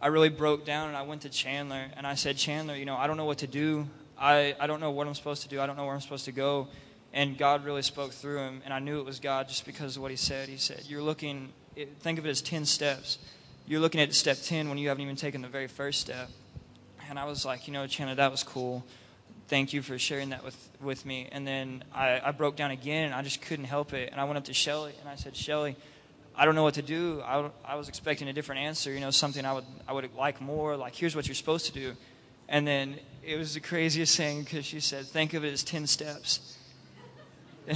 I 0.00 0.08
really 0.08 0.28
broke 0.28 0.64
down, 0.64 0.88
and 0.88 0.96
I 0.96 1.02
went 1.02 1.22
to 1.22 1.28
Chandler, 1.28 1.86
and 1.96 2.04
I 2.04 2.16
said, 2.16 2.36
Chandler, 2.36 2.74
you 2.74 2.86
know, 2.86 2.96
I 2.96 3.06
don't 3.06 3.16
know 3.16 3.26
what 3.26 3.38
to 3.38 3.46
do. 3.46 3.86
I, 4.18 4.56
I 4.58 4.66
don't 4.66 4.80
know 4.80 4.90
what 4.90 5.06
I'm 5.06 5.14
supposed 5.14 5.42
to 5.42 5.48
do. 5.48 5.60
I 5.60 5.66
don't 5.66 5.76
know 5.76 5.84
where 5.84 5.94
I'm 5.94 6.00
supposed 6.00 6.24
to 6.24 6.32
go. 6.32 6.66
And 7.12 7.38
God 7.38 7.64
really 7.64 7.82
spoke 7.82 8.10
through 8.10 8.38
him, 8.38 8.62
and 8.64 8.74
I 8.74 8.80
knew 8.80 8.98
it 8.98 9.06
was 9.06 9.20
God 9.20 9.48
just 9.48 9.64
because 9.64 9.96
of 9.96 10.02
what 10.02 10.10
he 10.10 10.16
said. 10.16 10.48
He 10.48 10.56
said, 10.56 10.82
You're 10.88 11.02
looking, 11.02 11.52
think 12.00 12.18
of 12.18 12.26
it 12.26 12.30
as 12.30 12.42
10 12.42 12.64
steps 12.64 13.18
you're 13.66 13.80
looking 13.80 14.00
at 14.00 14.12
step 14.14 14.38
10 14.42 14.68
when 14.68 14.78
you 14.78 14.88
haven't 14.88 15.02
even 15.02 15.16
taken 15.16 15.42
the 15.42 15.48
very 15.48 15.68
first 15.68 16.00
step. 16.00 16.28
And 17.08 17.18
I 17.18 17.24
was 17.24 17.44
like, 17.44 17.66
you 17.66 17.72
know, 17.72 17.86
Chandler, 17.86 18.14
that 18.16 18.30
was 18.30 18.42
cool. 18.42 18.84
Thank 19.48 19.72
you 19.72 19.82
for 19.82 19.98
sharing 19.98 20.30
that 20.30 20.44
with, 20.44 20.56
with 20.80 21.04
me. 21.04 21.28
And 21.30 21.46
then 21.46 21.84
I, 21.94 22.20
I 22.24 22.30
broke 22.32 22.56
down 22.56 22.70
again, 22.70 23.12
I 23.12 23.22
just 23.22 23.42
couldn't 23.42 23.66
help 23.66 23.92
it. 23.92 24.10
And 24.10 24.20
I 24.20 24.24
went 24.24 24.38
up 24.38 24.44
to 24.44 24.54
Shelly, 24.54 24.92
and 25.00 25.08
I 25.08 25.16
said, 25.16 25.36
Shelly, 25.36 25.76
I 26.36 26.44
don't 26.44 26.54
know 26.54 26.62
what 26.62 26.74
to 26.74 26.82
do. 26.82 27.22
I, 27.22 27.50
I 27.64 27.76
was 27.76 27.88
expecting 27.88 28.28
a 28.28 28.32
different 28.32 28.62
answer, 28.62 28.92
you 28.92 29.00
know, 29.00 29.10
something 29.10 29.44
I 29.44 29.52
would, 29.52 29.64
I 29.86 29.92
would 29.92 30.14
like 30.14 30.40
more, 30.40 30.76
like, 30.76 30.94
here's 30.94 31.14
what 31.14 31.26
you're 31.26 31.34
supposed 31.34 31.66
to 31.66 31.72
do. 31.72 31.94
And 32.48 32.66
then 32.66 32.98
it 33.22 33.36
was 33.36 33.54
the 33.54 33.60
craziest 33.60 34.16
thing 34.16 34.42
because 34.42 34.64
she 34.66 34.80
said, 34.80 35.06
think 35.06 35.34
of 35.34 35.44
it 35.44 35.52
as 35.52 35.62
10 35.62 35.86
steps. 35.86 36.58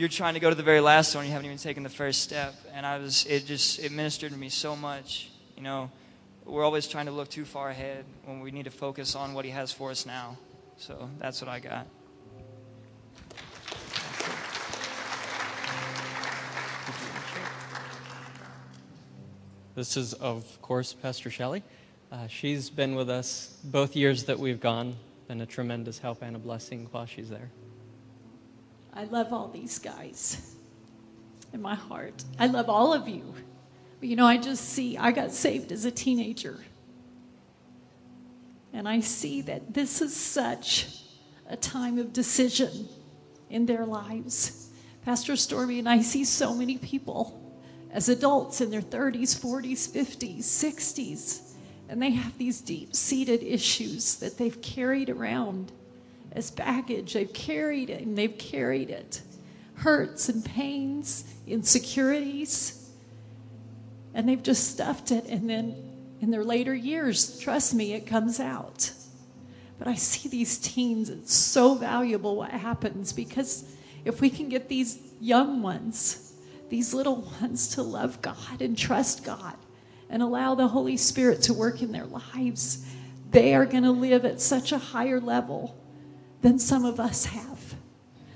you're 0.00 0.08
trying 0.08 0.32
to 0.32 0.40
go 0.40 0.48
to 0.48 0.56
the 0.56 0.62
very 0.62 0.80
last 0.80 1.14
one, 1.14 1.26
you 1.26 1.30
haven't 1.30 1.44
even 1.44 1.58
taken 1.58 1.82
the 1.82 1.90
first 1.90 2.22
step. 2.22 2.54
And 2.72 2.86
I 2.86 2.96
was, 2.96 3.26
it 3.26 3.44
just, 3.44 3.78
it 3.80 3.92
ministered 3.92 4.32
to 4.32 4.38
me 4.38 4.48
so 4.48 4.74
much. 4.74 5.30
You 5.58 5.62
know, 5.62 5.90
we're 6.46 6.64
always 6.64 6.88
trying 6.88 7.04
to 7.04 7.12
look 7.12 7.28
too 7.28 7.44
far 7.44 7.68
ahead 7.68 8.06
when 8.24 8.40
we 8.40 8.50
need 8.50 8.64
to 8.64 8.70
focus 8.70 9.14
on 9.14 9.34
what 9.34 9.44
He 9.44 9.50
has 9.50 9.72
for 9.72 9.90
us 9.90 10.06
now. 10.06 10.38
So 10.78 11.10
that's 11.18 11.42
what 11.42 11.50
I 11.50 11.60
got. 11.60 11.86
This 19.74 19.98
is, 19.98 20.14
of 20.14 20.62
course, 20.62 20.94
Pastor 20.94 21.30
Shelley. 21.30 21.62
Uh, 22.10 22.26
she's 22.26 22.70
been 22.70 22.94
with 22.94 23.10
us 23.10 23.58
both 23.64 23.94
years 23.94 24.24
that 24.24 24.38
we've 24.38 24.60
gone, 24.60 24.96
been 25.28 25.42
a 25.42 25.46
tremendous 25.46 25.98
help 25.98 26.22
and 26.22 26.36
a 26.36 26.38
blessing 26.38 26.88
while 26.90 27.04
she's 27.04 27.28
there. 27.28 27.50
I 28.92 29.04
love 29.04 29.32
all 29.32 29.48
these 29.48 29.78
guys 29.78 30.54
in 31.52 31.62
my 31.62 31.74
heart. 31.74 32.24
I 32.38 32.46
love 32.46 32.68
all 32.68 32.92
of 32.92 33.08
you. 33.08 33.34
But 34.00 34.08
you 34.08 34.16
know, 34.16 34.26
I 34.26 34.38
just 34.38 34.64
see, 34.70 34.96
I 34.96 35.12
got 35.12 35.32
saved 35.32 35.72
as 35.72 35.84
a 35.84 35.90
teenager. 35.90 36.58
And 38.72 38.88
I 38.88 39.00
see 39.00 39.42
that 39.42 39.74
this 39.74 40.00
is 40.00 40.14
such 40.14 41.04
a 41.48 41.56
time 41.56 41.98
of 41.98 42.12
decision 42.12 42.88
in 43.48 43.66
their 43.66 43.84
lives. 43.84 44.70
Pastor 45.04 45.36
Stormy 45.36 45.78
and 45.78 45.88
I 45.88 46.02
see 46.02 46.24
so 46.24 46.54
many 46.54 46.78
people 46.78 47.36
as 47.92 48.08
adults 48.08 48.60
in 48.60 48.70
their 48.70 48.80
30s, 48.80 49.36
40s, 49.38 49.90
50s, 49.90 50.38
60s, 50.38 51.52
and 51.88 52.00
they 52.00 52.10
have 52.10 52.38
these 52.38 52.60
deep 52.60 52.94
seated 52.94 53.42
issues 53.42 54.16
that 54.16 54.38
they've 54.38 54.62
carried 54.62 55.10
around 55.10 55.72
as 56.32 56.50
baggage. 56.50 57.14
They've 57.14 57.32
carried 57.32 57.90
it 57.90 58.02
and 58.02 58.16
they've 58.16 58.36
carried 58.36 58.90
it. 58.90 59.22
Hurts 59.74 60.28
and 60.28 60.44
pains, 60.44 61.24
insecurities. 61.46 62.90
And 64.14 64.28
they've 64.28 64.42
just 64.42 64.70
stuffed 64.70 65.12
it. 65.12 65.24
And 65.26 65.48
then 65.48 65.74
in 66.20 66.30
their 66.30 66.44
later 66.44 66.74
years, 66.74 67.38
trust 67.38 67.74
me, 67.74 67.94
it 67.94 68.06
comes 68.06 68.40
out. 68.40 68.92
But 69.78 69.88
I 69.88 69.94
see 69.94 70.28
these 70.28 70.58
teens, 70.58 71.08
it's 71.08 71.32
so 71.34 71.74
valuable 71.74 72.36
what 72.36 72.50
happens 72.50 73.12
because 73.14 73.64
if 74.04 74.20
we 74.20 74.28
can 74.28 74.48
get 74.48 74.68
these 74.68 74.98
young 75.20 75.62
ones, 75.62 76.34
these 76.68 76.92
little 76.92 77.22
ones 77.40 77.68
to 77.74 77.82
love 77.82 78.20
God 78.20 78.60
and 78.60 78.76
trust 78.76 79.24
God 79.24 79.56
and 80.10 80.22
allow 80.22 80.54
the 80.54 80.68
Holy 80.68 80.98
Spirit 80.98 81.40
to 81.42 81.54
work 81.54 81.80
in 81.80 81.92
their 81.92 82.04
lives, 82.04 82.84
they 83.30 83.54
are 83.54 83.64
going 83.64 83.84
to 83.84 83.90
live 83.90 84.24
at 84.26 84.40
such 84.40 84.72
a 84.72 84.78
higher 84.78 85.20
level 85.20 85.79
than 86.42 86.58
some 86.58 86.84
of 86.84 86.98
us 87.00 87.26
have. 87.26 87.74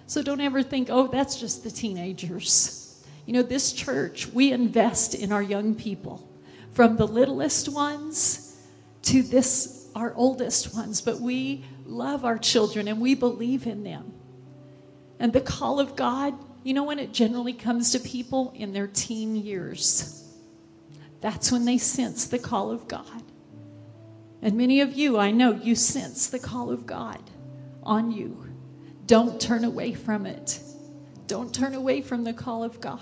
So 0.07 0.23
don't 0.23 0.41
ever 0.41 0.63
think, 0.63 0.89
oh, 0.91 1.07
that's 1.07 1.41
just 1.41 1.65
the 1.65 1.71
teenagers. 1.71 3.05
You 3.27 3.33
know, 3.33 3.43
this 3.43 3.73
church, 3.73 4.27
we 4.29 4.53
invest 4.53 5.15
in 5.15 5.33
our 5.33 5.43
young 5.43 5.75
people, 5.75 6.29
from 6.73 6.97
the 6.97 7.07
littlest 7.07 7.69
ones 7.69 8.61
to 9.03 9.23
this, 9.23 9.89
our 9.95 10.13
oldest 10.15 10.75
ones, 10.75 11.01
but 11.01 11.21
we 11.21 11.65
love 11.87 12.25
our 12.25 12.39
children 12.39 12.89
and 12.89 13.01
we 13.01 13.15
believe 13.15 13.67
in 13.67 13.83
them. 13.83 14.13
And 15.19 15.33
the 15.33 15.41
call 15.41 15.81
of 15.81 15.97
God 15.97 16.35
You 16.65 16.73
know 16.73 16.85
when 16.85 16.99
it 16.99 17.13
generally 17.13 17.53
comes 17.53 17.93
to 17.93 18.01
people 18.01 18.53
in 18.57 18.73
their 18.73 18.87
teen 18.87 19.37
years. 19.37 20.25
That's 21.21 21.53
when 21.53 21.67
they 21.67 21.77
sense 21.77 22.27
the 22.27 22.39
call 22.39 22.71
of 22.71 22.89
God. 22.89 23.23
And 24.41 24.57
many 24.57 24.81
of 24.81 24.95
you, 24.95 25.19
I 25.19 25.31
know, 25.31 25.53
you 25.53 25.75
sense 25.75 26.29
the 26.29 26.39
call 26.39 26.71
of 26.71 26.87
God 26.87 27.21
on 27.85 28.11
you. 28.11 28.45
Don't 29.07 29.41
turn 29.41 29.65
away 29.65 29.93
from 29.95 30.27
it. 30.27 30.61
Don't 31.27 31.55
turn 31.55 31.75
away 31.75 32.01
from 32.03 32.25
the 32.25 32.33
call 32.33 32.65
of 32.65 32.81
God. 32.81 33.01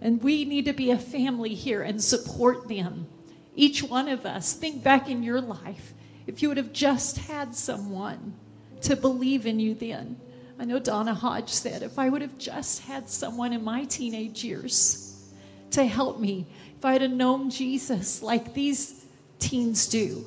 And 0.00 0.22
we 0.22 0.44
need 0.44 0.64
to 0.66 0.72
be 0.72 0.90
a 0.90 0.98
family 0.98 1.54
here 1.54 1.82
and 1.82 2.02
support 2.02 2.68
them. 2.68 3.06
Each 3.54 3.82
one 3.82 4.08
of 4.08 4.24
us, 4.24 4.54
think 4.54 4.82
back 4.82 5.10
in 5.10 5.22
your 5.22 5.40
life. 5.40 5.92
If 6.26 6.42
you 6.42 6.48
would 6.48 6.56
have 6.56 6.72
just 6.72 7.18
had 7.18 7.54
someone 7.54 8.34
to 8.82 8.96
believe 8.96 9.46
in 9.46 9.60
you 9.60 9.74
then. 9.74 10.18
I 10.58 10.64
know 10.64 10.78
Donna 10.78 11.14
Hodge 11.14 11.48
said, 11.48 11.82
if 11.82 11.98
I 11.98 12.08
would 12.08 12.22
have 12.22 12.36
just 12.38 12.80
had 12.82 13.08
someone 13.08 13.52
in 13.52 13.64
my 13.64 13.84
teenage 13.84 14.44
years 14.44 15.30
to 15.70 15.84
help 15.84 16.18
me, 16.18 16.46
if 16.76 16.84
I 16.84 16.92
had 16.98 17.10
known 17.10 17.50
Jesus 17.50 18.22
like 18.22 18.54
these 18.54 19.04
teens 19.38 19.86
do, 19.86 20.24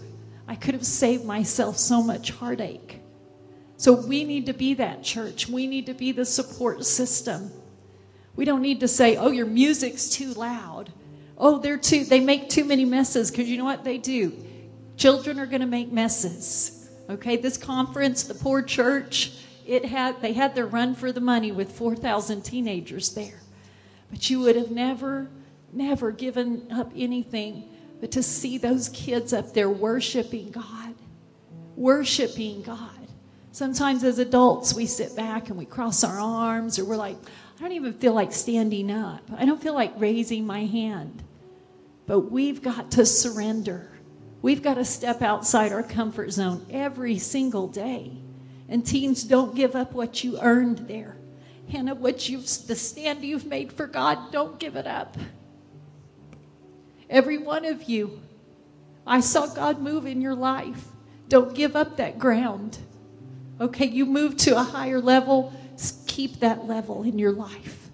I 0.48 0.56
could 0.56 0.74
have 0.74 0.86
saved 0.86 1.26
myself 1.26 1.78
so 1.78 2.02
much 2.02 2.32
heartache. 2.32 3.00
So 3.84 3.92
we 3.92 4.24
need 4.24 4.46
to 4.46 4.54
be 4.54 4.76
that 4.76 5.04
church. 5.04 5.50
We 5.50 5.68
need 5.68 5.88
to 5.88 5.94
be 5.94 6.14
the 6.14 6.24
support 6.24 6.86
system. 6.86 7.52
We 8.34 8.46
don't 8.46 8.62
need 8.62 8.80
to 8.80 8.88
say, 8.88 9.18
"Oh, 9.18 9.30
your 9.30 9.46
music's 9.46 10.10
too 10.10 10.34
loud." 10.36 10.94
Oh, 11.38 11.60
they're 11.60 11.78
too 11.78 12.06
they 12.06 12.22
make 12.22 12.48
too 12.48 12.64
many 12.64 12.86
messes 12.86 13.30
because 13.30 13.50
you 13.50 13.58
know 13.58 13.66
what 13.66 13.84
they 13.84 13.98
do? 13.98 14.32
Children 14.96 15.38
are 15.38 15.46
going 15.46 15.60
to 15.60 15.68
make 15.68 15.92
messes. 15.92 16.88
Okay, 17.10 17.36
this 17.36 17.58
conference, 17.58 18.24
the 18.24 18.36
poor 18.36 18.62
church, 18.62 19.34
it 19.66 19.84
had 19.84 20.22
they 20.22 20.32
had 20.32 20.56
their 20.56 20.66
run 20.66 20.96
for 20.96 21.12
the 21.12 21.20
money 21.20 21.52
with 21.52 21.70
4,000 21.70 22.42
teenagers 22.42 23.10
there. 23.14 23.42
But 24.10 24.30
you 24.30 24.40
would 24.40 24.56
have 24.56 24.72
never 24.72 25.28
never 25.74 26.10
given 26.12 26.72
up 26.72 26.90
anything 26.96 27.68
but 28.00 28.12
to 28.12 28.24
see 28.24 28.58
those 28.58 28.88
kids 28.88 29.34
up 29.34 29.52
there 29.52 29.70
worshiping 29.70 30.52
God. 30.52 30.96
Worshiping 31.76 32.62
God. 32.62 33.03
Sometimes 33.54 34.04
as 34.04 34.18
adults, 34.18 34.74
we 34.74 34.88
sit 34.88 35.16
back 35.16 35.50
and 35.50 35.58
we 35.60 35.66
cross 35.66 36.04
our 36.04 36.20
arms, 36.20 36.80
or 36.80 36.86
we're 36.86 36.96
like, 36.96 37.18
I 37.56 37.62
don't 37.62 37.74
even 37.74 37.94
feel 37.94 38.14
like 38.14 38.34
standing 38.34 38.90
up. 38.90 39.22
I 39.38 39.46
don't 39.46 39.62
feel 39.62 39.76
like 39.76 39.94
raising 39.98 40.48
my 40.48 40.66
hand. 40.66 41.22
But 42.08 42.32
we've 42.32 42.64
got 42.64 42.90
to 42.94 43.06
surrender. 43.06 43.92
We've 44.42 44.64
got 44.64 44.74
to 44.74 44.86
step 44.86 45.22
outside 45.22 45.72
our 45.72 45.84
comfort 45.84 46.32
zone 46.32 46.66
every 46.72 47.20
single 47.20 47.68
day. 47.68 48.14
And 48.70 48.84
teens, 48.84 49.24
don't 49.24 49.54
give 49.54 49.76
up 49.76 49.94
what 49.94 50.24
you 50.24 50.40
earned 50.42 50.80
there. 50.88 51.16
Hannah, 51.72 51.94
what 51.94 52.28
you've 52.28 52.48
the 52.66 52.76
stand 52.76 53.24
you've 53.24 53.46
made 53.46 53.72
for 53.72 53.86
God, 53.86 54.32
don't 54.32 54.60
give 54.60 54.76
it 54.76 54.88
up. 54.88 55.16
Every 57.08 57.38
one 57.38 57.66
of 57.66 57.84
you. 57.84 58.20
I 59.06 59.20
saw 59.20 59.46
God 59.46 59.80
move 59.80 60.08
in 60.08 60.22
your 60.22 60.34
life. 60.34 60.88
Don't 61.30 61.54
give 61.54 61.76
up 61.76 61.98
that 61.98 62.18
ground. 62.18 62.80
Okay, 63.62 63.86
you 63.86 64.06
move 64.06 64.36
to 64.38 64.58
a 64.58 64.64
higher 64.64 65.00
level, 65.00 65.54
keep 66.08 66.40
that 66.40 66.68
level 66.68 67.04
in 67.04 67.20
your 67.20 67.32
life. 67.32 67.90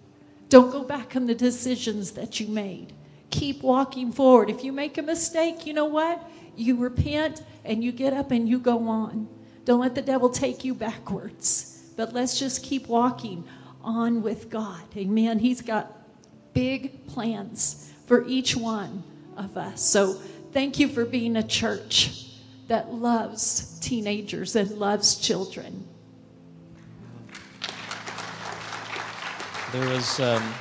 Don't 0.50 0.72
go 0.72 0.84
back 0.84 1.15
on 1.15 1.26
the 1.28 1.36
decisions 1.36 2.12
that 2.12 2.39
you 2.39 2.48
made. 2.48 2.93
Keep 3.30 3.62
walking 3.62 4.12
forward. 4.12 4.50
If 4.50 4.63
you 4.63 4.72
make 4.72 4.98
a 4.98 5.02
mistake, 5.02 5.65
you 5.65 5.74
know 5.74 5.86
what? 5.86 6.28
You 6.56 6.78
repent 6.78 7.43
and 7.65 7.84
you 7.84 7.91
get 7.91 8.13
up 8.13 8.32
and 8.32 8.50
you 8.50 8.60
go 8.60 8.88
on. 8.88 9.28
Don't 9.65 9.80
let 9.80 9.93
the 9.93 10.02
devil 10.02 10.30
take 10.30 10.63
you 10.63 10.74
backwards. 10.74 11.91
But 11.95 12.13
let's 12.13 12.39
just 12.39 12.63
keep 12.63 12.88
walking 12.88 13.43
on 13.82 14.24
with 14.24 14.50
God. 14.50 14.82
Amen. 14.98 15.38
He's 15.38 15.62
got 15.62 15.95
big 16.54 17.06
plans 17.08 17.93
for 18.08 18.26
each 18.26 18.56
one 18.56 19.04
of 19.38 19.58
us. 19.58 19.82
So 19.82 20.13
thank 20.52 20.80
you 20.80 20.88
for 20.88 21.06
being 21.06 21.36
a 21.36 21.43
church 21.43 22.28
that 22.69 22.93
loves 22.93 23.79
teenagers 23.79 24.55
and 24.55 24.69
loves 24.71 25.15
children. 25.15 25.86
There 29.71 29.89
was, 29.89 30.19
um, 30.19 30.53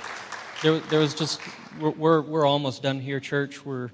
there, 0.62 0.79
there 0.81 1.01
was 1.01 1.14
just, 1.14 1.40
we're, 1.79 1.90
we're, 1.90 2.21
we're, 2.23 2.47
almost 2.47 2.83
done 2.83 2.99
here, 2.99 3.21
church. 3.21 3.64
We're, 3.64 3.90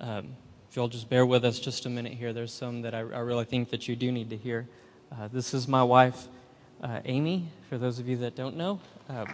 um, 0.00 0.28
if 0.68 0.76
you'll 0.76 0.88
just 0.88 1.08
bear 1.08 1.24
with 1.24 1.46
us 1.46 1.58
just 1.58 1.86
a 1.86 1.90
minute 1.90 2.12
here, 2.12 2.34
there's 2.34 2.52
some 2.52 2.82
that 2.82 2.94
I, 2.94 2.98
I 2.98 3.20
really 3.20 3.46
think 3.46 3.70
that 3.70 3.88
you 3.88 3.96
do 3.96 4.12
need 4.12 4.30
to 4.30 4.36
hear. 4.36 4.68
Uh, 5.10 5.28
this 5.32 5.54
is 5.54 5.66
my 5.66 5.82
wife, 5.82 6.28
uh, 6.82 7.00
Amy, 7.06 7.48
for 7.70 7.78
those 7.78 7.98
of 7.98 8.06
you 8.06 8.18
that 8.18 8.36
don't 8.36 8.56
know. 8.56 8.80
Um, 9.08 9.26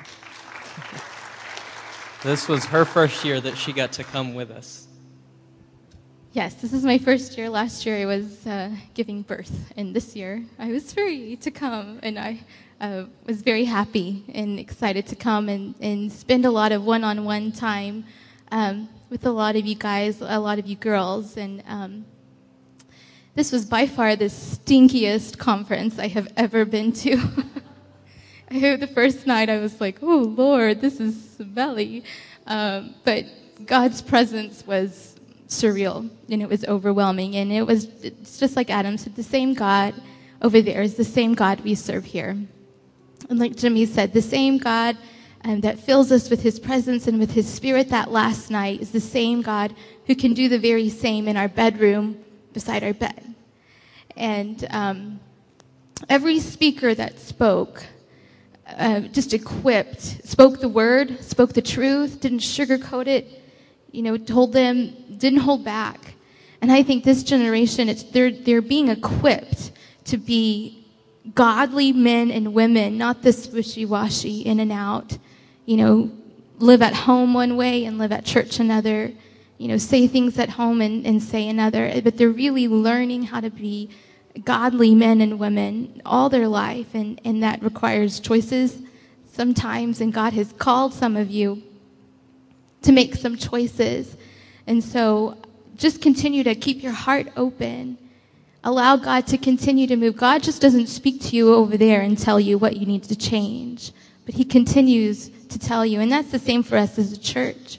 this 2.22 2.48
was 2.48 2.64
her 2.66 2.84
first 2.84 3.24
year 3.24 3.40
that 3.40 3.56
she 3.56 3.72
got 3.72 3.90
to 3.92 4.04
come 4.04 4.34
with 4.34 4.52
us. 4.52 4.86
Yes, 6.34 6.54
this 6.54 6.72
is 6.72 6.82
my 6.82 6.96
first 6.96 7.36
year. 7.36 7.50
Last 7.50 7.84
year 7.84 7.98
I 7.98 8.06
was 8.06 8.46
uh, 8.46 8.70
giving 8.94 9.20
birth, 9.20 9.70
and 9.76 9.94
this 9.94 10.16
year 10.16 10.42
I 10.58 10.68
was 10.68 10.90
free 10.90 11.36
to 11.36 11.50
come, 11.50 12.00
and 12.02 12.18
I 12.18 12.40
uh, 12.80 13.04
was 13.26 13.42
very 13.42 13.66
happy 13.66 14.24
and 14.32 14.58
excited 14.58 15.06
to 15.08 15.14
come 15.14 15.50
and, 15.50 15.74
and 15.78 16.10
spend 16.10 16.46
a 16.46 16.50
lot 16.50 16.72
of 16.72 16.84
one 16.84 17.04
on 17.04 17.26
one 17.26 17.52
time 17.52 18.06
um, 18.50 18.88
with 19.10 19.26
a 19.26 19.30
lot 19.30 19.56
of 19.56 19.66
you 19.66 19.74
guys, 19.74 20.22
a 20.22 20.40
lot 20.40 20.58
of 20.58 20.66
you 20.66 20.74
girls. 20.74 21.36
And 21.36 21.62
um, 21.68 22.06
this 23.34 23.52
was 23.52 23.66
by 23.66 23.86
far 23.86 24.16
the 24.16 24.30
stinkiest 24.30 25.36
conference 25.36 25.98
I 25.98 26.08
have 26.08 26.32
ever 26.38 26.64
been 26.64 26.92
to. 26.92 27.18
I 28.50 28.58
heard 28.58 28.80
the 28.80 28.86
first 28.86 29.26
night 29.26 29.50
I 29.50 29.58
was 29.58 29.82
like, 29.82 29.98
oh, 30.00 30.32
Lord, 30.34 30.80
this 30.80 30.98
is 30.98 31.34
smelly. 31.36 32.04
Um, 32.46 32.94
but 33.04 33.26
God's 33.66 34.00
presence 34.00 34.66
was 34.66 35.11
surreal 35.52 36.08
and 36.30 36.42
it 36.42 36.48
was 36.48 36.64
overwhelming. 36.64 37.36
And 37.36 37.52
it 37.52 37.62
was 37.62 37.84
it's 38.02 38.38
just 38.38 38.56
like 38.56 38.70
Adam 38.70 38.98
said, 38.98 39.14
the 39.16 39.22
same 39.22 39.54
God 39.54 39.94
over 40.40 40.60
there 40.60 40.82
is 40.82 40.94
the 40.94 41.04
same 41.04 41.34
God 41.34 41.60
we 41.60 41.74
serve 41.74 42.04
here. 42.04 42.36
And 43.30 43.38
like 43.38 43.56
Jimmy 43.56 43.86
said, 43.86 44.12
the 44.12 44.22
same 44.22 44.58
God 44.58 44.96
um, 45.44 45.60
that 45.60 45.78
fills 45.78 46.12
us 46.12 46.30
with 46.30 46.42
his 46.42 46.58
presence 46.58 47.06
and 47.06 47.18
with 47.18 47.32
his 47.32 47.48
spirit 47.48 47.88
that 47.90 48.10
last 48.10 48.50
night 48.50 48.80
is 48.80 48.90
the 48.90 49.00
same 49.00 49.42
God 49.42 49.74
who 50.06 50.14
can 50.14 50.34
do 50.34 50.48
the 50.48 50.58
very 50.58 50.88
same 50.88 51.28
in 51.28 51.36
our 51.36 51.48
bedroom 51.48 52.22
beside 52.52 52.82
our 52.82 52.92
bed. 52.92 53.34
And 54.16 54.66
um, 54.70 55.20
every 56.08 56.38
speaker 56.38 56.94
that 56.94 57.18
spoke, 57.18 57.84
uh, 58.66 59.00
just 59.00 59.34
equipped, 59.34 60.02
spoke 60.28 60.60
the 60.60 60.68
word, 60.68 61.22
spoke 61.22 61.52
the 61.52 61.62
truth, 61.62 62.20
didn't 62.20 62.40
sugarcoat 62.40 63.06
it, 63.06 63.41
you 63.92 64.02
know, 64.02 64.16
told 64.16 64.52
them, 64.52 64.94
didn't 65.16 65.40
hold 65.40 65.64
back. 65.64 66.14
And 66.60 66.72
I 66.72 66.82
think 66.82 67.04
this 67.04 67.22
generation, 67.22 67.88
it's, 67.88 68.02
they're, 68.02 68.30
they're 68.30 68.62
being 68.62 68.88
equipped 68.88 69.72
to 70.06 70.16
be 70.16 70.84
godly 71.34 71.92
men 71.92 72.30
and 72.30 72.52
women, 72.54 72.98
not 72.98 73.22
this 73.22 73.48
wishy-washy 73.48 74.40
in 74.40 74.58
and 74.58 74.72
out, 74.72 75.18
you 75.66 75.76
know, 75.76 76.10
live 76.58 76.82
at 76.82 76.94
home 76.94 77.34
one 77.34 77.56
way 77.56 77.84
and 77.84 77.98
live 77.98 78.12
at 78.12 78.24
church 78.24 78.58
another, 78.58 79.12
you 79.58 79.68
know, 79.68 79.76
say 79.76 80.06
things 80.06 80.38
at 80.38 80.50
home 80.50 80.80
and, 80.80 81.06
and 81.06 81.22
say 81.22 81.48
another. 81.48 82.00
But 82.02 82.16
they're 82.16 82.30
really 82.30 82.66
learning 82.68 83.24
how 83.24 83.40
to 83.40 83.50
be 83.50 83.90
godly 84.44 84.94
men 84.94 85.20
and 85.20 85.38
women 85.38 86.00
all 86.06 86.28
their 86.28 86.48
life. 86.48 86.94
And, 86.94 87.20
and 87.24 87.42
that 87.42 87.62
requires 87.62 88.18
choices 88.18 88.78
sometimes. 89.32 90.00
And 90.00 90.12
God 90.12 90.32
has 90.32 90.52
called 90.52 90.94
some 90.94 91.16
of 91.16 91.30
you 91.30 91.62
to 92.82 92.92
make 92.92 93.14
some 93.14 93.36
choices. 93.36 94.16
And 94.66 94.82
so 94.82 95.38
just 95.76 96.02
continue 96.02 96.44
to 96.44 96.54
keep 96.54 96.82
your 96.82 96.92
heart 96.92 97.28
open. 97.36 97.98
Allow 98.64 98.96
God 98.96 99.26
to 99.28 99.38
continue 99.38 99.86
to 99.88 99.96
move. 99.96 100.16
God 100.16 100.42
just 100.42 100.62
doesn't 100.62 100.86
speak 100.86 101.20
to 101.22 101.36
you 101.36 101.52
over 101.52 101.76
there 101.76 102.00
and 102.00 102.16
tell 102.16 102.38
you 102.38 102.58
what 102.58 102.76
you 102.76 102.86
need 102.86 103.02
to 103.04 103.16
change, 103.16 103.92
but 104.24 104.34
He 104.34 104.44
continues 104.44 105.30
to 105.48 105.58
tell 105.58 105.84
you. 105.84 106.00
And 106.00 106.12
that's 106.12 106.30
the 106.30 106.38
same 106.38 106.62
for 106.62 106.76
us 106.76 106.98
as 106.98 107.12
a 107.12 107.18
church. 107.18 107.78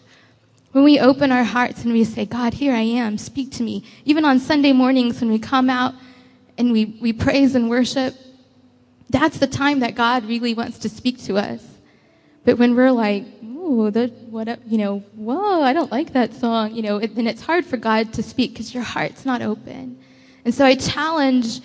When 0.74 0.84
we 0.84 1.00
open 1.00 1.32
our 1.32 1.44
hearts 1.44 1.84
and 1.84 1.94
we 1.94 2.04
say, 2.04 2.26
God, 2.26 2.56
here 2.56 2.74
I 2.74 2.82
am, 2.82 3.18
speak 3.18 3.52
to 3.52 3.64
me. 3.64 3.84
Even 4.06 4.26
on 4.26 4.40
Sunday 4.40 4.74
mornings 4.74 5.22
when 5.22 5.30
we 5.30 5.40
come 5.40 5.70
out 5.70 5.94
and 6.58 6.72
we, 6.72 6.98
we 7.00 7.14
praise 7.14 7.56
and 7.56 7.70
worship, 7.70 8.16
that's 9.10 9.38
the 9.38 9.48
time 9.48 9.82
that 9.82 9.94
God 9.96 10.26
really 10.26 10.54
wants 10.54 10.80
to 10.80 10.90
speak 10.90 11.24
to 11.26 11.38
us. 11.38 11.64
But 12.44 12.58
when 12.58 12.76
we're 12.76 12.92
like, 12.92 13.26
ooh, 13.64 13.90
that, 13.92 14.12
what, 14.30 14.48
you 14.68 14.78
know, 14.78 15.00
whoa, 15.16 15.62
I 15.62 15.74
don't 15.74 15.92
like 15.92 16.14
that 16.14 16.34
song, 16.34 16.76
you 16.76 16.82
know, 16.82 17.00
then 17.00 17.28
it's 17.28 17.42
hard 17.42 17.66
for 17.66 17.78
God 17.78 18.14
to 18.14 18.24
speak 18.24 18.52
because 18.52 18.74
your 18.74 18.84
heart's 18.84 19.26
not 19.26 19.42
open. 19.42 19.98
And 20.46 20.54
so 20.54 20.66
I 20.66 20.76
challenge 20.76 21.62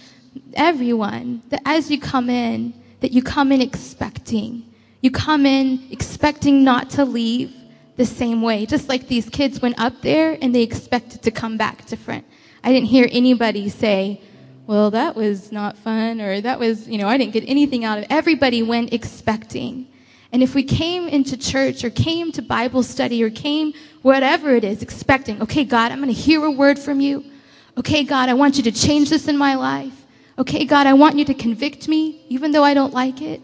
everyone 0.55 1.43
that 1.49 1.63
as 1.65 1.91
you 1.91 1.99
come 1.99 2.31
in, 2.31 2.75
that 3.01 3.13
you 3.13 3.23
come 3.23 3.51
in 3.53 3.61
expecting. 3.61 4.65
You 5.01 5.11
come 5.11 5.47
in 5.47 5.89
expecting 5.91 6.65
not 6.65 6.91
to 6.91 7.05
leave 7.05 7.53
the 7.97 8.07
same 8.07 8.43
way. 8.43 8.67
Just 8.67 8.89
like 8.89 9.09
these 9.09 9.29
kids 9.29 9.61
went 9.61 9.79
up 9.81 10.01
there 10.03 10.39
and 10.41 10.55
they 10.55 10.63
expected 10.63 11.23
to 11.23 11.31
come 11.31 11.57
back 11.57 11.87
different. 11.87 12.25
I 12.63 12.73
didn't 12.73 12.89
hear 12.89 13.09
anybody 13.11 13.69
say, 13.69 14.21
well, 14.67 14.91
that 14.91 15.17
was 15.17 15.51
not 15.51 15.79
fun 15.79 16.21
or 16.21 16.41
that 16.41 16.59
was, 16.59 16.89
you 16.89 16.99
know, 16.99 17.09
I 17.09 17.17
didn't 17.17 17.33
get 17.33 17.45
anything 17.49 17.85
out 17.85 17.99
of 17.99 18.05
it. 18.05 18.09
Everybody 18.11 18.63
went 18.63 18.93
expecting. 18.93 19.89
And 20.33 20.43
if 20.43 20.55
we 20.55 20.63
came 20.63 21.09
into 21.09 21.37
church 21.37 21.85
or 21.85 21.91
came 21.91 22.33
to 22.33 22.43
Bible 22.43 22.83
study 22.83 23.23
or 23.23 23.31
came 23.31 23.73
whatever 24.03 24.51
it 24.51 24.65
is 24.65 24.83
expecting, 24.83 25.41
okay, 25.43 25.65
God, 25.65 25.91
I'm 25.91 25.99
going 25.99 26.15
to 26.15 26.21
hear 26.21 26.45
a 26.45 26.51
word 26.51 26.79
from 26.79 27.01
you. 27.01 27.25
Okay, 27.79 28.05
God, 28.05 28.29
I 28.29 28.35
want 28.35 28.57
you 28.57 28.63
to 28.65 28.73
change 28.73 29.09
this 29.09 29.29
in 29.29 29.39
my 29.39 29.55
life. 29.55 29.95
Okay, 30.39 30.65
God, 30.65 30.87
I 30.87 30.93
want 30.93 31.17
you 31.17 31.25
to 31.25 31.35
convict 31.35 31.89
me 31.89 32.25
even 32.29 32.53
though 32.53 32.65
I 32.65 32.75
don't 32.75 32.93
like 32.93 33.23
it. 33.23 33.41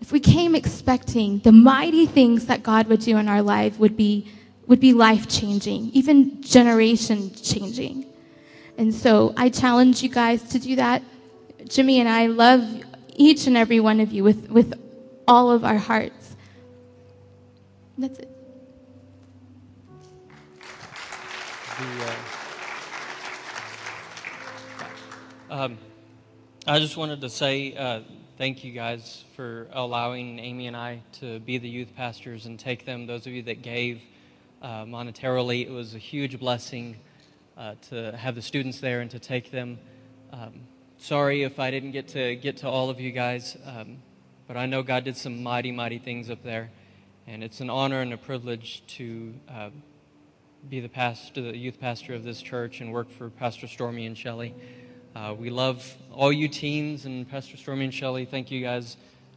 If 0.00 0.12
we 0.12 0.20
came 0.20 0.54
expecting 0.54 1.38
the 1.38 1.52
mighty 1.52 2.06
things 2.06 2.46
that 2.46 2.62
God 2.62 2.88
would 2.88 3.00
do 3.00 3.16
in 3.16 3.28
our 3.28 3.40
life 3.40 3.78
would 3.78 3.96
be 3.96 4.28
would 4.66 4.80
be 4.80 4.92
life 4.92 5.28
changing, 5.28 5.90
even 5.92 6.42
generation 6.42 7.34
changing. 7.34 8.06
And 8.78 8.94
so 8.94 9.34
I 9.36 9.50
challenge 9.50 10.02
you 10.02 10.08
guys 10.08 10.42
to 10.50 10.58
do 10.58 10.76
that. 10.76 11.02
Jimmy 11.68 12.00
and 12.00 12.08
I 12.08 12.26
love 12.26 12.62
each 13.14 13.46
and 13.46 13.56
every 13.56 13.80
one 13.80 14.00
of 14.00 14.12
you 14.12 14.24
with, 14.24 14.50
with 14.50 14.83
all 15.26 15.50
of 15.50 15.64
our 15.64 15.78
hearts. 15.78 16.36
That's 17.98 18.18
it. 18.18 18.30
The, 21.78 22.14
uh, 25.50 25.62
um, 25.64 25.78
I 26.66 26.78
just 26.78 26.96
wanted 26.96 27.20
to 27.22 27.28
say 27.28 27.76
uh, 27.76 28.00
thank 28.38 28.64
you 28.64 28.72
guys 28.72 29.24
for 29.36 29.68
allowing 29.72 30.38
Amy 30.38 30.66
and 30.66 30.76
I 30.76 31.02
to 31.20 31.40
be 31.40 31.58
the 31.58 31.68
youth 31.68 31.94
pastors 31.96 32.46
and 32.46 32.58
take 32.58 32.84
them. 32.84 33.06
Those 33.06 33.26
of 33.26 33.32
you 33.32 33.42
that 33.42 33.62
gave 33.62 34.02
uh, 34.62 34.84
monetarily, 34.84 35.66
it 35.66 35.70
was 35.70 35.94
a 35.94 35.98
huge 35.98 36.38
blessing 36.38 36.96
uh, 37.56 37.74
to 37.90 38.16
have 38.16 38.34
the 38.34 38.42
students 38.42 38.80
there 38.80 39.00
and 39.00 39.10
to 39.10 39.18
take 39.18 39.50
them. 39.50 39.78
Um, 40.32 40.60
sorry 40.98 41.42
if 41.42 41.58
I 41.58 41.70
didn't 41.70 41.92
get 41.92 42.08
to 42.08 42.34
get 42.36 42.58
to 42.58 42.68
all 42.68 42.90
of 42.90 43.00
you 43.00 43.12
guys, 43.12 43.56
um, 43.64 43.98
but 44.46 44.56
I 44.56 44.66
know 44.66 44.82
God 44.82 45.04
did 45.04 45.16
some 45.16 45.42
mighty, 45.42 45.72
mighty 45.72 45.98
things 45.98 46.30
up 46.30 46.42
there, 46.42 46.70
and 47.26 47.42
it's 47.42 47.60
an 47.60 47.70
honor 47.70 48.00
and 48.00 48.12
a 48.12 48.16
privilege 48.16 48.82
to 48.96 49.34
uh, 49.48 49.70
be 50.68 50.80
the 50.80 50.88
pastor, 50.88 51.40
the 51.40 51.56
youth 51.56 51.80
pastor 51.80 52.14
of 52.14 52.24
this 52.24 52.42
church, 52.42 52.80
and 52.80 52.92
work 52.92 53.10
for 53.10 53.30
Pastor 53.30 53.66
Stormy 53.66 54.06
and 54.06 54.16
Shelley. 54.16 54.54
Uh, 55.14 55.34
we 55.38 55.48
love 55.48 55.96
all 56.10 56.32
you 56.32 56.48
teens 56.48 57.04
and 57.04 57.28
Pastor 57.28 57.56
Stormy 57.56 57.84
and 57.84 57.94
Shelley. 57.94 58.24
Thank 58.24 58.50
you 58.50 58.60
guys 58.60 58.96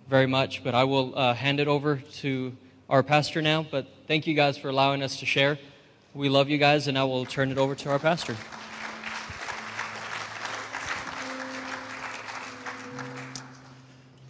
very 0.10 0.26
much. 0.26 0.63
But 0.63 0.74
I 0.74 0.86
will 0.86 1.17
uh, 1.17 1.34
hand 1.34 1.60
it 1.60 1.67
over 1.67 1.98
to 1.98 2.56
our 2.89 3.04
pastor 3.04 3.41
now. 3.41 3.65
But 3.70 3.88
thank 4.08 4.26
you 4.26 4.34
guys 4.34 4.58
for 4.58 4.70
allowing 4.70 5.04
us 5.04 5.20
to 5.20 5.26
share. 5.26 5.60
We 6.13 6.30
love 6.30 6.50
you 6.50 6.58
guys, 6.58 6.88
and 6.88 6.98
I 6.98 7.04
will 7.04 7.26
turn 7.26 7.52
it 7.52 7.58
over 7.58 7.76
to 7.76 7.91
our 7.91 8.00
pastor. 8.00 8.36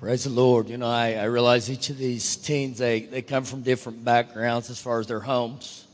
Praise 0.07 0.23
the 0.23 0.29
Lord. 0.29 0.69
You 0.69 0.77
know, 0.77 0.87
I, 0.87 1.15
I 1.15 1.25
realize 1.25 1.69
each 1.69 1.89
of 1.89 1.97
these 1.97 2.37
teens, 2.37 2.77
they, 2.77 3.01
they 3.01 3.21
come 3.21 3.43
from 3.43 3.61
different 3.61 4.05
backgrounds 4.05 4.69
as 4.69 4.79
far 4.79 5.01
as 5.01 5.07
their 5.07 5.19
homes. 5.19 5.85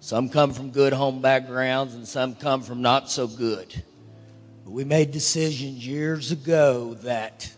Some 0.00 0.28
come 0.28 0.52
from 0.52 0.72
good 0.72 0.92
home 0.92 1.20
backgrounds, 1.22 1.94
and 1.94 2.08
some 2.08 2.34
come 2.34 2.62
from 2.62 2.82
not 2.82 3.12
so 3.12 3.28
good. 3.28 3.80
But 4.64 4.72
we 4.72 4.82
made 4.82 5.12
decisions 5.12 5.86
years 5.86 6.32
ago 6.32 6.94
that 7.02 7.48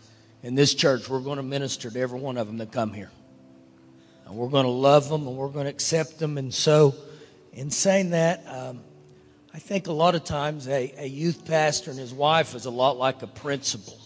in 0.43 0.53
this 0.53 0.75
church, 0.75 1.09
we're 1.09 1.19
going 1.19 1.37
to 1.37 1.43
minister 1.43 1.89
to 1.89 1.99
every 1.99 2.19
one 2.19 2.37
of 2.37 2.45
them 2.45 2.59
that 2.59 2.71
come 2.71 2.93
here. 2.93 3.09
And 4.27 4.35
we're 4.35 4.49
going 4.49 4.65
to 4.65 4.71
love 4.71 5.09
them 5.09 5.25
and 5.25 5.35
we're 5.35 5.49
going 5.49 5.65
to 5.65 5.71
accept 5.71 6.19
them. 6.19 6.37
And 6.37 6.53
so, 6.53 6.93
in 7.53 7.71
saying 7.71 8.11
that, 8.11 8.43
um, 8.47 8.81
I 9.51 9.57
think 9.57 9.87
a 9.87 9.93
lot 9.93 10.13
of 10.13 10.25
times 10.25 10.67
a, 10.67 10.93
a 10.99 11.07
youth 11.07 11.43
pastor 11.43 11.89
and 11.89 11.99
his 11.99 12.13
wife 12.13 12.53
is 12.53 12.65
a 12.65 12.69
lot 12.69 12.97
like 12.97 13.23
a 13.23 13.27
principal. 13.27 13.97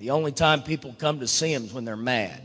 The 0.00 0.12
only 0.12 0.32
time 0.32 0.62
people 0.62 0.96
come 0.98 1.20
to 1.20 1.26
see 1.26 1.52
him 1.52 1.64
is 1.64 1.74
when 1.74 1.84
they're 1.84 1.94
mad. 1.94 2.40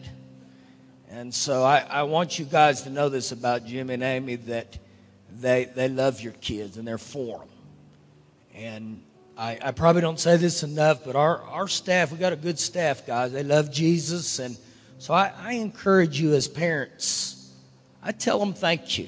And 1.09 1.33
so 1.33 1.63
I, 1.63 1.85
I 1.89 2.03
want 2.03 2.37
you 2.37 2.43
guys 2.43 2.81
to 2.81 2.89
know 2.89 3.07
this 3.07 3.31
about 3.31 3.65
Jim 3.65 3.89
and 3.89 4.03
Amy 4.03 4.35
that 4.35 4.77
they, 5.31 5.63
they 5.63 5.87
love 5.87 6.19
your 6.19 6.33
kids 6.33 6.75
and 6.75 6.85
they're 6.85 6.97
for 6.97 7.39
them. 7.39 7.47
And 8.55 9.03
I, 9.37 9.57
I 9.61 9.71
probably 9.71 10.01
don't 10.01 10.19
say 10.19 10.35
this 10.35 10.63
enough, 10.63 11.05
but 11.05 11.15
our, 11.15 11.43
our 11.43 11.69
staff, 11.69 12.11
we 12.11 12.17
got 12.17 12.33
a 12.33 12.35
good 12.35 12.59
staff, 12.59 13.07
guys. 13.07 13.31
They 13.31 13.43
love 13.43 13.71
Jesus. 13.71 14.39
And 14.39 14.57
so 14.97 15.13
I, 15.13 15.31
I 15.39 15.53
encourage 15.53 16.19
you 16.19 16.33
as 16.33 16.49
parents, 16.49 17.53
I 18.03 18.11
tell 18.11 18.37
them 18.37 18.53
thank 18.53 18.97
you. 18.97 19.07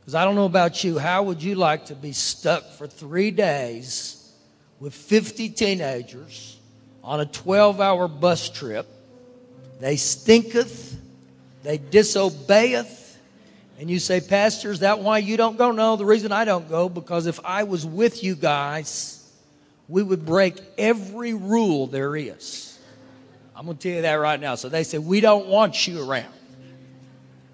Because 0.00 0.14
I 0.14 0.26
don't 0.26 0.34
know 0.34 0.44
about 0.44 0.84
you, 0.84 0.98
how 0.98 1.22
would 1.22 1.42
you 1.42 1.54
like 1.54 1.86
to 1.86 1.94
be 1.94 2.12
stuck 2.12 2.70
for 2.72 2.86
three 2.86 3.30
days 3.30 4.30
with 4.78 4.92
50 4.92 5.48
teenagers? 5.48 6.58
On 7.02 7.20
a 7.20 7.26
12 7.26 7.80
hour 7.80 8.08
bus 8.08 8.48
trip. 8.48 8.86
They 9.80 9.96
stinketh, 9.96 10.96
they 11.62 11.78
disobeyeth. 11.78 12.98
And 13.78 13.88
you 13.88 13.98
say, 13.98 14.20
Pastor, 14.20 14.70
is 14.70 14.80
that 14.80 14.98
why 14.98 15.18
you 15.18 15.38
don't 15.38 15.56
go? 15.56 15.72
No, 15.72 15.96
the 15.96 16.04
reason 16.04 16.32
I 16.32 16.44
don't 16.44 16.68
go, 16.68 16.90
because 16.90 17.26
if 17.26 17.40
I 17.44 17.62
was 17.62 17.86
with 17.86 18.22
you 18.22 18.34
guys, 18.34 19.26
we 19.88 20.02
would 20.02 20.26
break 20.26 20.60
every 20.76 21.32
rule 21.32 21.86
there 21.86 22.14
is. 22.14 22.78
I'm 23.56 23.64
going 23.64 23.78
to 23.78 23.82
tell 23.82 23.96
you 23.96 24.02
that 24.02 24.14
right 24.14 24.38
now. 24.38 24.54
So 24.54 24.68
they 24.68 24.84
say, 24.84 24.98
We 24.98 25.20
don't 25.20 25.46
want 25.46 25.86
you 25.86 26.08
around. 26.08 26.32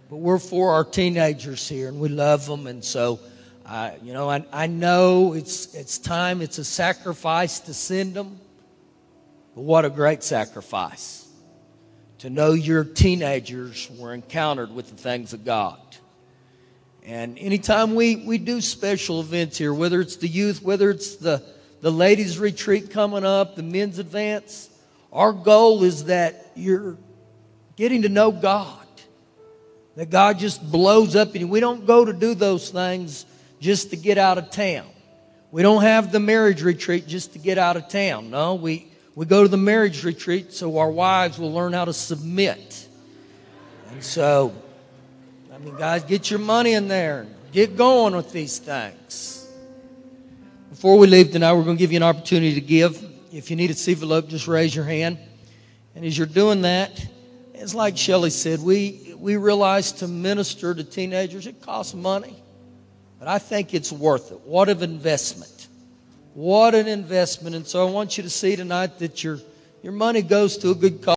But 0.08 0.16
we're 0.16 0.38
for 0.38 0.72
our 0.72 0.84
teenagers 0.84 1.68
here 1.68 1.88
and 1.88 1.98
we 1.98 2.08
love 2.08 2.46
them. 2.46 2.66
And 2.68 2.84
so, 2.84 3.18
uh, 3.64 3.90
you 4.02 4.12
know, 4.12 4.30
I, 4.30 4.44
I 4.52 4.66
know 4.68 5.32
it's, 5.32 5.74
it's 5.74 5.98
time, 5.98 6.42
it's 6.42 6.58
a 6.58 6.64
sacrifice 6.64 7.58
to 7.60 7.74
send 7.74 8.14
them. 8.14 8.38
What 9.56 9.86
a 9.86 9.90
great 9.90 10.22
sacrifice 10.22 11.26
to 12.18 12.28
know 12.28 12.52
your 12.52 12.84
teenagers 12.84 13.90
were 13.98 14.12
encountered 14.12 14.70
with 14.70 14.90
the 14.90 14.96
things 14.96 15.32
of 15.32 15.46
God. 15.46 15.80
And 17.06 17.38
anytime 17.38 17.94
we, 17.94 18.16
we 18.16 18.36
do 18.36 18.60
special 18.60 19.18
events 19.18 19.56
here, 19.56 19.72
whether 19.72 20.02
it's 20.02 20.16
the 20.16 20.28
youth, 20.28 20.60
whether 20.60 20.90
it's 20.90 21.16
the, 21.16 21.42
the 21.80 21.90
ladies' 21.90 22.38
retreat 22.38 22.90
coming 22.90 23.24
up, 23.24 23.56
the 23.56 23.62
men's 23.62 23.98
advance, 23.98 24.68
our 25.10 25.32
goal 25.32 25.84
is 25.84 26.04
that 26.04 26.50
you're 26.54 26.98
getting 27.76 28.02
to 28.02 28.10
know 28.10 28.32
God. 28.32 28.86
That 29.94 30.10
God 30.10 30.38
just 30.38 30.70
blows 30.70 31.16
up 31.16 31.34
in 31.34 31.40
you. 31.40 31.48
We 31.48 31.60
don't 31.60 31.86
go 31.86 32.04
to 32.04 32.12
do 32.12 32.34
those 32.34 32.68
things 32.68 33.24
just 33.58 33.88
to 33.88 33.96
get 33.96 34.18
out 34.18 34.36
of 34.36 34.50
town. 34.50 34.84
We 35.50 35.62
don't 35.62 35.80
have 35.80 36.12
the 36.12 36.20
marriage 36.20 36.60
retreat 36.60 37.06
just 37.06 37.32
to 37.32 37.38
get 37.38 37.56
out 37.56 37.78
of 37.78 37.88
town. 37.88 38.28
No, 38.28 38.56
we, 38.56 38.92
we 39.16 39.24
go 39.24 39.42
to 39.42 39.48
the 39.48 39.56
marriage 39.56 40.04
retreat 40.04 40.52
so 40.52 40.76
our 40.78 40.90
wives 40.90 41.38
will 41.38 41.52
learn 41.52 41.72
how 41.72 41.86
to 41.86 41.92
submit. 41.94 42.86
And 43.90 44.04
so, 44.04 44.54
I 45.52 45.56
mean, 45.56 45.74
guys, 45.76 46.04
get 46.04 46.30
your 46.30 46.38
money 46.38 46.74
in 46.74 46.86
there. 46.86 47.26
Get 47.50 47.78
going 47.78 48.14
with 48.14 48.30
these 48.30 48.58
things. 48.58 49.50
Before 50.68 50.98
we 50.98 51.06
leave 51.06 51.32
tonight, 51.32 51.54
we're 51.54 51.64
going 51.64 51.78
to 51.78 51.80
give 51.80 51.92
you 51.92 51.96
an 51.96 52.02
opportunity 52.02 52.54
to 52.54 52.60
give. 52.60 53.02
If 53.32 53.48
you 53.50 53.56
need 53.56 53.70
a 53.70 53.90
envelope, 53.90 54.28
just 54.28 54.46
raise 54.46 54.76
your 54.76 54.84
hand. 54.84 55.18
And 55.94 56.04
as 56.04 56.18
you're 56.18 56.26
doing 56.26 56.60
that, 56.62 57.04
it's 57.54 57.74
like 57.74 57.96
Shelley 57.96 58.28
said, 58.28 58.60
we, 58.60 59.14
we 59.16 59.36
realize 59.36 59.92
to 59.92 60.08
minister 60.08 60.74
to 60.74 60.84
teenagers, 60.84 61.46
it 61.46 61.62
costs 61.62 61.94
money. 61.94 62.36
But 63.18 63.28
I 63.28 63.38
think 63.38 63.72
it's 63.72 63.90
worth 63.90 64.30
it. 64.30 64.40
What 64.40 64.68
an 64.68 64.82
investment. 64.82 65.55
What 66.36 66.74
an 66.74 66.86
investment. 66.86 67.56
And 67.56 67.66
so 67.66 67.88
I 67.88 67.90
want 67.90 68.18
you 68.18 68.22
to 68.22 68.28
see 68.28 68.56
tonight 68.56 68.98
that 68.98 69.24
your, 69.24 69.40
your 69.82 69.94
money 69.94 70.20
goes 70.20 70.58
to 70.58 70.70
a 70.70 70.74
good 70.74 71.00
cause. 71.00 71.14